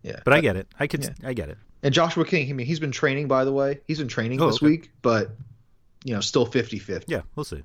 [0.02, 0.20] yeah.
[0.24, 0.68] But I get it.
[0.78, 1.04] I could.
[1.04, 1.28] Yeah.
[1.28, 1.58] I get it.
[1.82, 2.48] And Joshua King.
[2.50, 3.28] I mean, he's been training.
[3.28, 4.66] By the way, he's been training oh, this okay.
[4.66, 5.30] week, but
[6.04, 7.04] you know, still 50-50.
[7.06, 7.62] Yeah, we'll see.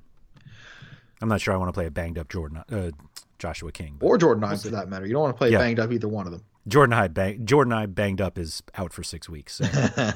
[1.20, 2.90] I'm not sure I want to play a banged up Jordan, uh,
[3.38, 5.06] Joshua King, or Jordan we'll for that matter.
[5.06, 5.58] You don't want to play yeah.
[5.58, 6.42] banged up either one of them.
[6.66, 9.60] Jordan Ibe bang, Jordan Ibe banged up is out for six weeks.
[9.60, 10.12] So.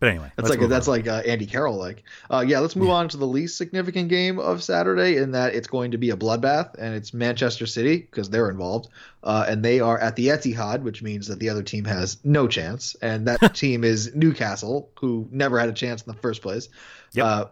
[0.00, 0.92] but anyway, that's like that's on.
[0.92, 1.76] like uh, Andy Carroll.
[1.76, 2.94] Like, uh, yeah, let's move yeah.
[2.94, 6.16] on to the least significant game of Saturday, in that it's going to be a
[6.16, 8.88] bloodbath, and it's Manchester City because they're involved,
[9.24, 12.46] uh, and they are at the Etihad, which means that the other team has no
[12.46, 16.68] chance, and that team is Newcastle, who never had a chance in the first place.
[17.14, 17.26] Yep.
[17.26, 17.44] Uh,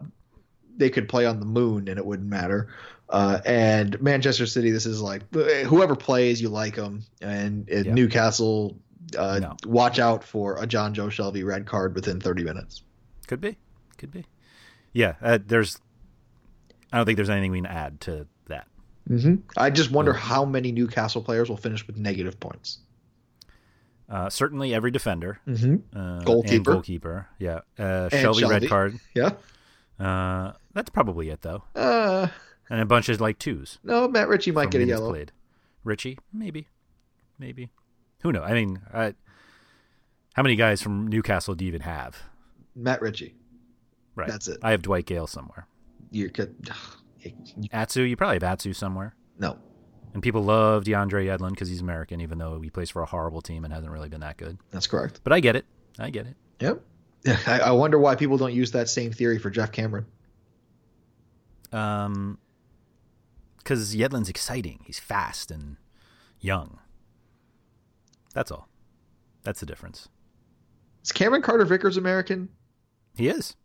[0.77, 2.69] they could play on the moon and it wouldn't matter.
[3.09, 7.03] Uh, and Manchester City, this is like whoever plays, you like them.
[7.21, 7.87] And yep.
[7.87, 8.77] Newcastle,
[9.17, 9.55] uh, no.
[9.65, 12.83] watch out for a Jonjo Shelvey red card within 30 minutes.
[13.27, 13.57] Could be,
[13.97, 14.25] could be.
[14.93, 15.79] Yeah, uh, there's.
[16.91, 18.67] I don't think there's anything we can add to that.
[19.09, 19.35] Mm-hmm.
[19.57, 22.79] I just wonder how many Newcastle players will finish with negative points.
[24.09, 25.97] Uh, certainly, every defender, mm-hmm.
[25.97, 27.59] uh, goalkeeper, goalkeeper, yeah.
[27.77, 29.31] Uh, Shelvey, Shelvey, red card, yeah.
[29.99, 31.63] Uh, that's probably it though.
[31.75, 32.27] Uh,
[32.69, 33.79] and a bunch of like twos.
[33.83, 35.09] No, Matt Ritchie might get a yellow.
[35.09, 35.31] Played.
[35.83, 36.67] Ritchie, maybe,
[37.37, 37.69] maybe.
[38.21, 38.43] Who knows?
[38.45, 39.13] I mean, I,
[40.33, 42.17] how many guys from Newcastle do you even have?
[42.75, 43.35] Matt Ritchie.
[44.15, 44.27] Right.
[44.27, 44.57] That's it.
[44.63, 45.67] I have Dwight Gayle somewhere.
[46.11, 46.55] You could.
[47.71, 49.15] Atsu, you probably have Atsu somewhere.
[49.37, 49.57] No.
[50.13, 53.41] And people love DeAndre Yedlin because he's American, even though he plays for a horrible
[53.41, 54.57] team and hasn't really been that good.
[54.71, 55.21] That's correct.
[55.23, 55.65] But I get it.
[55.99, 56.35] I get it.
[56.59, 56.81] Yep.
[57.47, 60.05] I, I wonder why people don't use that same theory for Geoff Cameron.
[61.71, 62.39] Um,
[63.57, 64.79] because Yedlin's exciting.
[64.85, 65.77] He's fast and
[66.39, 66.79] young.
[68.37, 68.69] That's all.
[69.41, 70.09] That's the difference.
[71.03, 72.49] Is Cameron Carter Vickers American?
[73.15, 73.55] He is.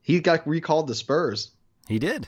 [0.00, 1.50] He got recalled to Spurs.
[1.86, 2.26] He did.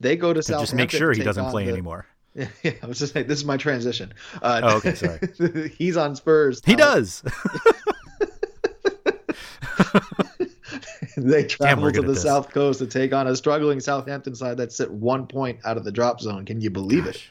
[0.00, 0.62] They go to South.
[0.62, 2.06] Just make sure he doesn't play the, anymore.
[2.34, 4.14] Yeah, I was just saying this is my transition.
[4.40, 5.20] Uh, oh, okay, sorry.
[5.78, 6.62] he's on Spurs.
[6.64, 7.22] He does.
[11.18, 12.22] they travel we're to the this.
[12.22, 15.84] South Coast to take on a struggling Southampton side that's at one point out of
[15.84, 16.46] the drop zone.
[16.46, 17.22] Can you believe it?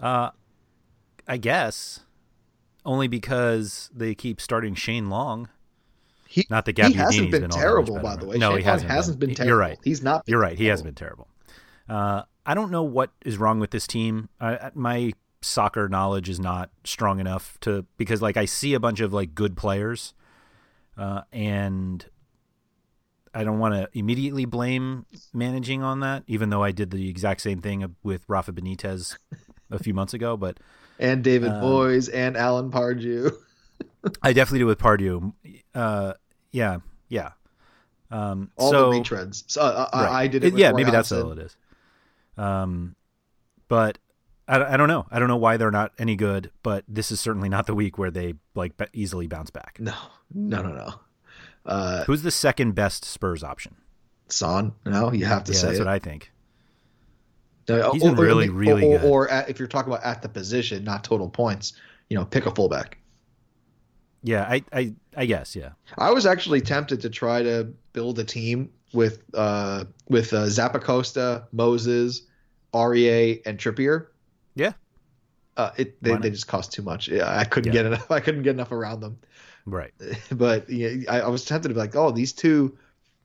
[0.00, 0.30] Uh,
[1.28, 2.00] I guess
[2.86, 5.48] only because they keep starting Shane Long.
[6.28, 8.36] He, Not that he hasn't been, been terrible, by the way.
[8.38, 9.34] No, Shane he hasn't hasn't been.
[9.34, 9.78] been You're right.
[9.84, 10.22] He's not.
[10.26, 10.56] You're right.
[10.56, 11.28] He hasn't been terrible.
[11.88, 14.28] Uh, I don't know what is wrong with this team.
[14.40, 15.12] I, my
[15.42, 19.34] soccer knowledge is not strong enough to because like I see a bunch of like
[19.34, 20.14] good players,
[20.96, 22.04] uh, and
[23.34, 27.40] I don't want to immediately blame managing on that, even though I did the exact
[27.40, 29.16] same thing with Rafa Benitez
[29.70, 30.36] a few months ago.
[30.36, 30.58] But
[30.98, 33.32] And David Um, Boys and Alan Pardew.
[34.22, 35.32] I definitely do with Pardew.
[35.74, 36.14] Uh,
[36.52, 36.78] yeah,
[37.08, 37.32] yeah.
[38.10, 39.44] Um, All so, the retreads.
[39.46, 40.12] So uh, I, right.
[40.12, 40.52] I did it.
[40.52, 41.56] with yeah, Roy maybe that's all it is.
[42.36, 42.94] Um,
[43.68, 43.98] but
[44.46, 45.06] I, I don't know.
[45.10, 46.50] I don't know why they're not any good.
[46.62, 49.78] But this is certainly not the week where they like easily bounce back.
[49.80, 49.94] No,
[50.32, 50.94] no, no, no.
[51.64, 53.76] Uh, Who's the second best Spurs option?
[54.28, 55.82] Son, no, you have to yeah, say that's it.
[55.82, 56.32] what I think.
[57.68, 59.08] Uh, He's been really, really or, good.
[59.10, 61.72] Or at, if you're talking about at the position, not total points,
[62.08, 62.98] you know, pick a fullback.
[64.22, 65.54] Yeah, I, I, I guess.
[65.54, 70.46] Yeah, I was actually tempted to try to build a team with uh with uh,
[70.46, 72.22] Zappacosta, Moses,
[72.74, 74.06] Aurier, and Trippier.
[74.54, 74.72] yeah,
[75.56, 77.08] Uh, it they, they just cost too much.
[77.08, 77.82] Yeah, I couldn't Yeah.
[77.82, 78.10] get enough.
[78.10, 79.18] I couldn't get enough around them.
[79.64, 79.92] right.
[80.32, 82.76] but yeah, I, I was tempted to be like, oh, these two,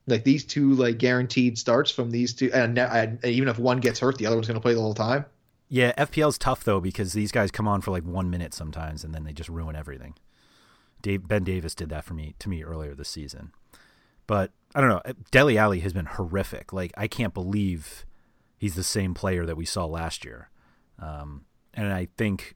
[0.08, 4.00] like these two, like guaranteed starts from these two, and I, even if one gets
[4.00, 5.26] hurt, the other one's going to play the whole time.
[5.70, 9.14] Yeah, FPL's tough though because these guys come on for like one minute sometimes, and
[9.14, 10.16] then they just ruin everything.
[11.02, 13.52] Dave, ben Davies did that for me to me earlier this season,
[14.28, 15.02] but I don't know.
[15.32, 16.74] Dele Alli has been horrific.
[16.74, 18.06] Like I can't believe
[18.58, 20.50] he's the same player that we saw last year,
[21.00, 22.56] um, and I think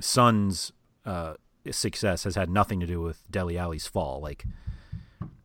[0.00, 0.72] Suns'
[1.06, 1.34] uh,
[1.70, 4.20] success has had nothing to do with Dele Alli's fall.
[4.20, 4.44] Like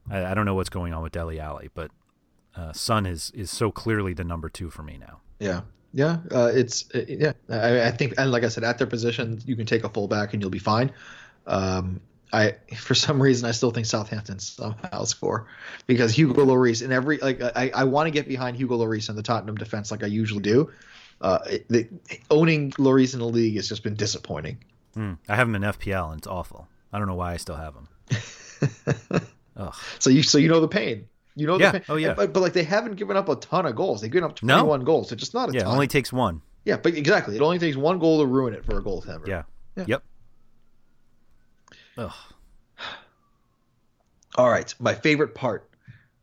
[0.10, 1.92] I, I don't know what's going on with Dele Alli, but
[2.56, 5.20] uh, Son is is so clearly the number two for me now.
[5.40, 5.62] Yeah,
[5.94, 7.34] yeah, uh, it's uh, yeah.
[7.50, 10.34] I, I think, and like I said, at their position, you can take a fullback
[10.34, 10.92] and you'll be fine.
[11.46, 12.02] Um,
[12.34, 15.48] I for some reason I still think Southampton somehow score
[15.86, 19.16] because Hugo Lloris in every like I, I want to get behind Hugo Lloris in
[19.16, 20.72] the Tottenham defense like I usually do.
[21.22, 21.40] Uh,
[21.70, 21.88] the,
[22.32, 24.58] owning Lloris in the league has just been disappointing.
[24.98, 26.68] Mm, I have him in FPL and it's awful.
[26.92, 29.22] I don't know why I still have him.
[29.58, 29.74] Ugh.
[30.00, 31.08] So you so you know the pain.
[31.36, 31.72] You know Yeah.
[31.72, 31.86] the pain.
[31.90, 32.14] Oh, yeah.
[32.14, 34.02] But, but like they haven't given up a ton of goals.
[34.02, 34.56] They've given up No.
[34.60, 35.12] 21 goals.
[35.12, 36.42] It's just not a Yeah, it only takes one.
[36.66, 37.36] yeah, but exactly.
[37.36, 39.28] It only takes one goal to ruin it for a goaltender.
[39.28, 39.44] Yeah.
[39.76, 39.86] Yeah.
[39.88, 40.04] Yep.
[41.98, 42.12] Ugh.
[44.36, 45.70] All right, my favorite part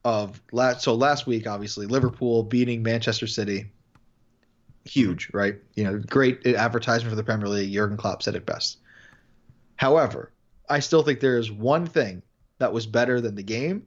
[0.04, 3.70] of last so last week, obviously Liverpool beating Manchester City,
[4.84, 5.56] huge, right?
[5.76, 7.72] You know, great advertisement for the Premier League.
[7.72, 8.78] Jurgen Klopp said it best.
[9.76, 10.32] However,
[10.68, 12.22] I still think there is one thing
[12.60, 13.84] that was better than the game.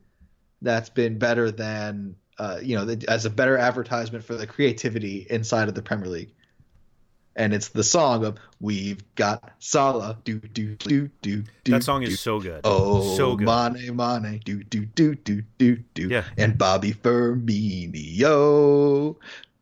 [0.62, 5.26] That's been better than uh, you know the, as a better advertisement for the creativity
[5.30, 6.34] inside of the Premier League.
[7.36, 11.72] And it's the song of "We've Got Salah." Do do do do do.
[11.72, 12.08] That song do.
[12.08, 12.62] is so good.
[12.64, 13.48] Oh, so good.
[13.48, 16.10] Mane, Mane, do, do, do, do, do, do.
[16.10, 16.26] Yeah.
[16.38, 18.36] And Bobby Firmino.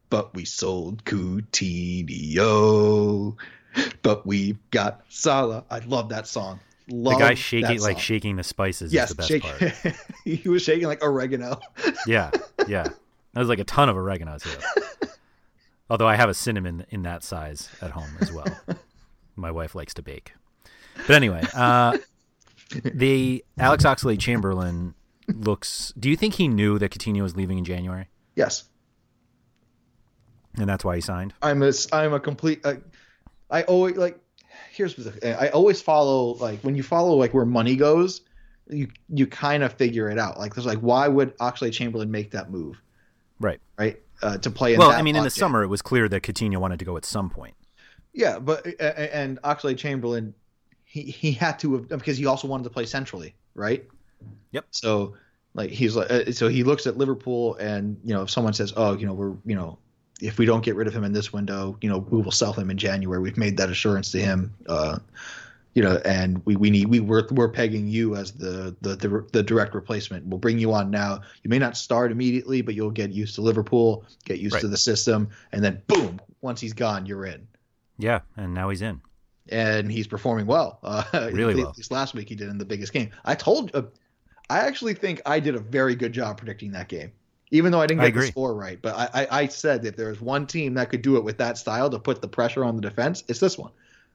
[0.09, 2.17] But we sold Coutinho.
[4.01, 5.63] But we've got Salah.
[5.69, 6.59] I love that song.
[6.91, 9.95] Love the guy shaking like shaking the spices Yes, is the best part.
[10.25, 11.59] he was shaking like oregano.
[12.07, 12.31] Yeah.
[12.67, 12.83] Yeah.
[12.83, 14.49] That was like a ton of oregano too.
[15.89, 18.47] Although I have a cinnamon in that size at home as well.
[19.35, 20.33] My wife likes to bake.
[20.95, 21.97] But anyway, uh,
[22.83, 24.93] the Alex Oxlade Chamberlain
[25.27, 25.93] looks.
[25.99, 28.65] Do you think he knew that Coutinho was leaving in January, yes.
[30.57, 31.33] and that's why he signed?
[31.41, 32.65] I'm a I'm a complete.
[32.65, 32.75] Uh,
[33.49, 34.17] I always like.
[34.73, 35.39] Here's the.
[35.41, 38.21] I always follow like when you follow like where money goes,
[38.69, 40.39] you you kind of figure it out.
[40.39, 42.81] Like there's like why would Oxlade Chamberlain make that move,
[43.39, 43.59] Right.
[43.77, 43.99] right?
[44.21, 45.39] Uh, to play in Well, I mean, in the bucket.
[45.39, 47.55] summer, it was clear that Coutinho wanted to go at some point.
[48.13, 50.33] Yeah, but and Oxlade Chamberlain,
[50.85, 53.85] he he had to have because he also wanted to play centrally, right?
[54.51, 54.65] Yep.
[54.71, 55.15] So
[55.53, 58.71] like he's like uh, so he looks at Liverpool and you know if someone says
[58.77, 59.77] oh you know we're you know
[60.21, 62.53] if we don't get rid of him in this window you know we will sell
[62.53, 64.99] him in January we've made that assurance to him uh
[65.73, 69.25] you know and we, we need we we're, we're pegging you as the, the the
[69.31, 72.91] the direct replacement we'll bring you on now you may not start immediately but you'll
[72.91, 74.61] get used to Liverpool get used Right.
[74.61, 77.47] to the system and then boom once he's gone you're in
[77.97, 78.99] Yeah, and now he's in.
[79.49, 80.79] and he's performing well.
[80.83, 81.73] Uh, Really at well.
[81.77, 83.09] least last week he did in the biggest game.
[83.25, 83.83] I told, uh,
[84.49, 87.11] I actually think I did a very good job predicting that game,
[87.51, 88.81] even though I didn't I get the score right.
[88.81, 91.37] But I, I, I said if there was one team that could do it with
[91.37, 93.71] that style to put the pressure on the defense, it's this one.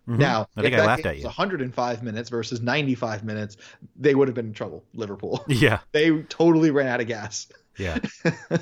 [0.09, 0.19] Mhm.
[0.19, 1.25] Now, I think if I that laughed game at you.
[1.25, 3.57] 105 minutes versus 95 minutes,
[3.97, 4.85] they would have been in trouble.
[4.95, 5.45] Liverpool.
[5.49, 7.47] Yeah, they totally ran out of gas.
[7.79, 7.99] yeah.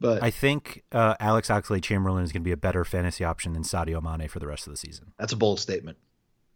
[0.00, 3.52] But I think uh, Alex Oxlade Chamberlain is going to be a better fantasy option
[3.52, 5.12] than Sadio Mane for the rest of the season.
[5.18, 5.98] that's a bold statement.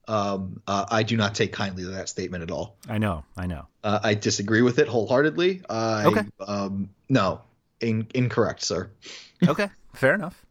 [0.08, 2.76] Um, uh, I do not take kindly to that statement at all.
[2.88, 3.66] I know, I know.
[3.82, 5.62] Uh, I disagree with it wholeheartedly.
[5.68, 6.22] I, Okay.
[6.46, 7.40] Um, no,
[7.80, 8.90] in, incorrect, sir.
[9.46, 10.40] Okay, fair enough.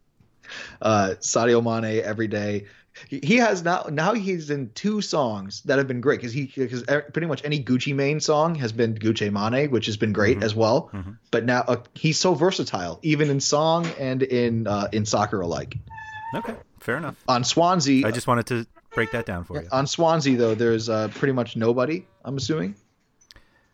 [0.82, 2.66] Uh, Sadio Mane every day.
[3.08, 6.52] He he has now now he's in two songs that have been great because he
[6.54, 10.38] because pretty much any Gucci Mane song has been Gucci Mane, which has been great
[10.40, 10.44] Mhm.
[10.44, 10.90] as well.
[10.92, 11.16] Mhm.
[11.30, 15.76] But now uh, he's so versatile, even in song and in uh, in soccer alike.
[16.34, 17.16] Okay, fair enough.
[17.26, 19.68] On Swansea, I just wanted to break that down for you.
[19.72, 22.06] on Swansea though, there's uh, pretty much nobody.
[22.24, 22.74] I'm assuming.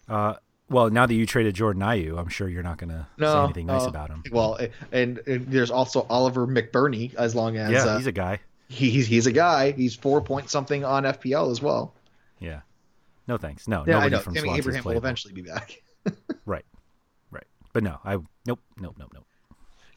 [0.08, 0.34] Uh,
[0.68, 3.44] well, now that you traded Jordan Ayew, I'm sure you're not going to say No,
[3.44, 4.22] anything nice about him.
[4.30, 4.58] Well,
[4.92, 8.38] and, and there's also Oliver McBurnie, as long as Yeah, uh, he's a guy.
[8.68, 9.72] he's he's a guy.
[9.72, 11.94] He's four point something on FPL as well.
[12.38, 12.60] Yeah.
[13.28, 13.68] No thanks.
[13.68, 14.20] No, Yeah, I nobody know.
[14.22, 15.82] from I mean, Abraham will eventually be back.
[16.46, 16.64] Right,
[17.30, 17.44] right.
[17.74, 19.26] But no, I nope, nope, nope, nope.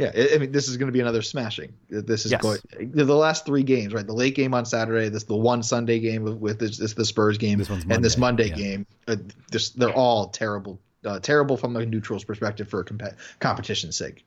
[0.04, 1.74] Yeah, I I mean, this is going to be another smashing.
[1.90, 2.42] This is Yes.
[2.42, 2.60] going
[2.94, 4.06] the last three games, right?
[4.06, 7.38] The late game on Saturday, this the one Sunday game with, this, this the Spurs
[7.38, 8.70] game, This and this Monday, Monday yeah.
[8.76, 8.86] game.
[9.08, 9.16] Uh,
[9.52, 14.26] this, they're all terrible, uh, terrible from a neutral's perspective for comp- competition's sake.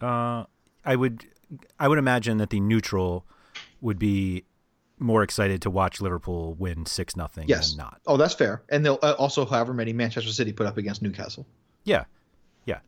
[0.00, 0.44] Uh,
[0.84, 1.24] I would,
[1.78, 3.24] I would imagine that the neutral
[3.80, 4.44] would be
[4.98, 7.70] more excited to watch Liverpool win six nothing Yes.
[7.70, 8.00] than not.
[8.06, 8.62] Oh, that's fair.
[8.68, 11.46] And they'll uh, also however many Manchester City put up against Newcastle.
[11.84, 12.04] Yeah,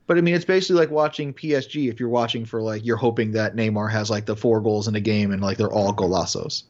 [0.07, 1.89] But I mean, it's basically like watching PSG.
[1.91, 4.95] If you're watching for like, you're hoping that Neymar has like the four goals in
[4.95, 6.65] a game and like they're all golazos.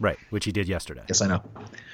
[0.00, 0.18] right.
[0.30, 1.02] Which he did yesterday.
[1.08, 1.42] Yes, I know.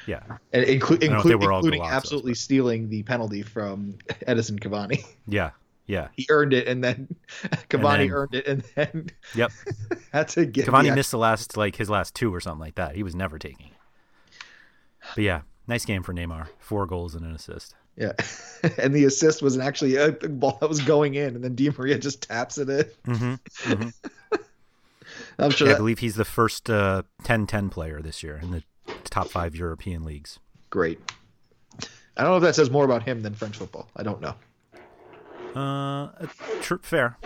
[0.06, 0.20] Yeah,
[0.52, 3.96] And inclu- I know they inclu- including golazos, absolutely but- stealing the penalty from
[4.26, 5.04] Edison Cavani.
[5.28, 5.50] yeah,
[5.86, 6.08] yeah.
[6.14, 7.14] he earned it, and then
[7.68, 9.50] Cavani then- earned it, and then Yep.
[10.12, 12.94] that's a get Cavani missed the last like his last two or something like that.
[12.96, 13.70] He was never taking.
[15.14, 16.48] But yeah, nice game for Neymar.
[16.58, 17.74] Four goals and an assist.
[17.96, 18.12] Yeah,
[18.78, 21.98] and the assist was actually a ball that was going in, and then Di Maria
[21.98, 22.84] just taps it in.
[23.06, 23.88] Mm-hmm.
[25.38, 28.62] I'm sure I believe he's the first uh, 10-10 player this year in the
[29.04, 30.38] top five European leagues.
[30.70, 30.98] great.
[32.18, 33.88] I don't know if that says more about him than French football.
[33.94, 34.34] I don't know.
[35.54, 36.26] Uh,
[36.62, 37.18] tr- fair,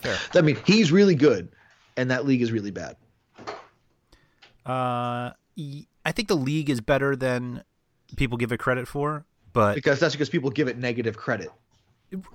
[0.00, 0.16] fair.
[0.34, 1.48] I mean, he's really good,
[1.96, 2.96] and that league is really bad.
[4.66, 5.32] Uh,
[6.04, 7.64] I think the league is better than
[8.16, 11.50] people give it credit for, but Because that's because people give it negative credit.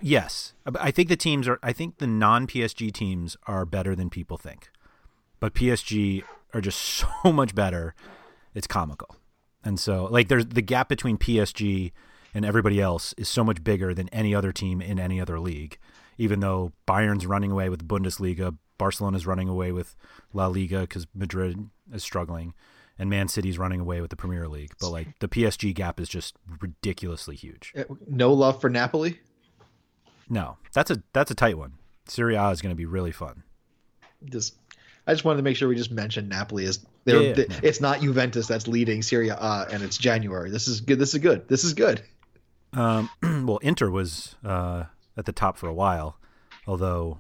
[0.01, 1.59] yes, I think the teams are.
[1.61, 4.69] I think the non PSG teams are better than people think,
[5.39, 6.79] but PSG are just
[7.23, 7.93] so much better.
[8.55, 9.15] It's comical,
[9.63, 11.91] and so like there's the gap between PSG
[12.33, 15.77] and everybody else is so much bigger than any other team in any other league.
[16.17, 19.95] Even though Bayern's running away with Bundesliga, Barcelona's running away with
[20.33, 22.53] La Liga because Madrid is struggling,
[22.99, 24.73] and Man City's running away with the Premier League.
[24.79, 27.73] But like the PSG gap is just ridiculously huge.
[28.07, 29.19] No love for Napoli.
[30.29, 31.73] No, that's a that's a tight one.
[32.07, 33.43] Serie A is going to be really fun.
[34.25, 34.55] Just,
[35.05, 37.55] I just wanted to make sure we just mentioned Napoli as Yeah, yeah, no.
[37.63, 40.49] it's not Juventus that's leading Serie A, and it's January.
[40.49, 40.99] This is good.
[40.99, 41.47] This is good.
[41.47, 42.01] This is good.
[42.73, 43.09] Um,
[43.45, 44.85] well, Inter was uh,
[45.15, 46.17] at the top for a while,
[46.65, 47.19] although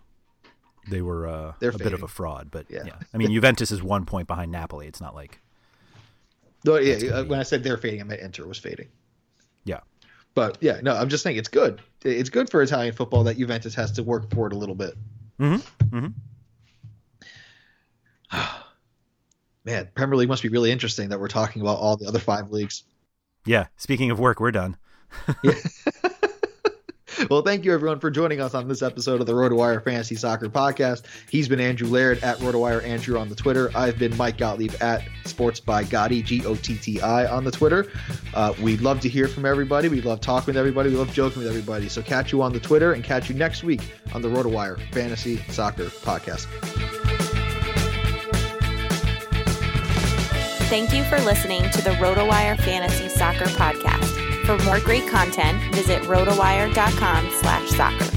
[0.89, 2.49] they were uh, a bit of a fraud.
[2.51, 2.83] But Yeah.
[2.85, 2.95] yeah.
[3.13, 4.87] I mean Juventus is one point behind Napoli.
[4.87, 5.39] It's not like
[6.67, 8.89] Though, yeah, uh, when I said they're fading, I meant Inter was fading.
[9.63, 9.79] yeah,
[10.35, 11.81] But yeah, no, I'm just saying it's good.
[12.03, 14.95] It's good for Italian football that Juventus has to work for it a little bit.
[15.39, 15.97] mm-hmm.
[15.97, 16.07] Mm-hmm.
[19.63, 22.51] Man, Premier League must be really interesting that we're talking about all the other five
[22.51, 22.83] leagues.
[23.45, 23.67] yeah.
[23.77, 24.75] Speaking of work, we're done.
[27.29, 30.49] Well, thank you everyone for joining us on this episode of the RotoWire Fantasy Soccer
[30.49, 31.03] Podcast.
[31.29, 33.71] He's been Andrew Laird at RotoWire Andrew on the Twitter.
[33.75, 37.51] I've been Mike Gottlieb at Sports by Gotti G O T T I on the
[37.51, 37.87] Twitter.
[38.33, 39.89] Uh, we'd love to hear from everybody.
[39.89, 40.91] We love talking with everybody.
[40.91, 41.89] We love joking with everybody.
[41.89, 43.81] So catch you on the Twitter and catch you next week
[44.13, 46.45] on the RotoWire Fantasy Soccer Podcast.
[50.69, 54.06] Thank you for listening to the RotoWire Fantasy Soccer Podcast.
[54.47, 58.16] For more great content, visit rotowire.com slash soccer.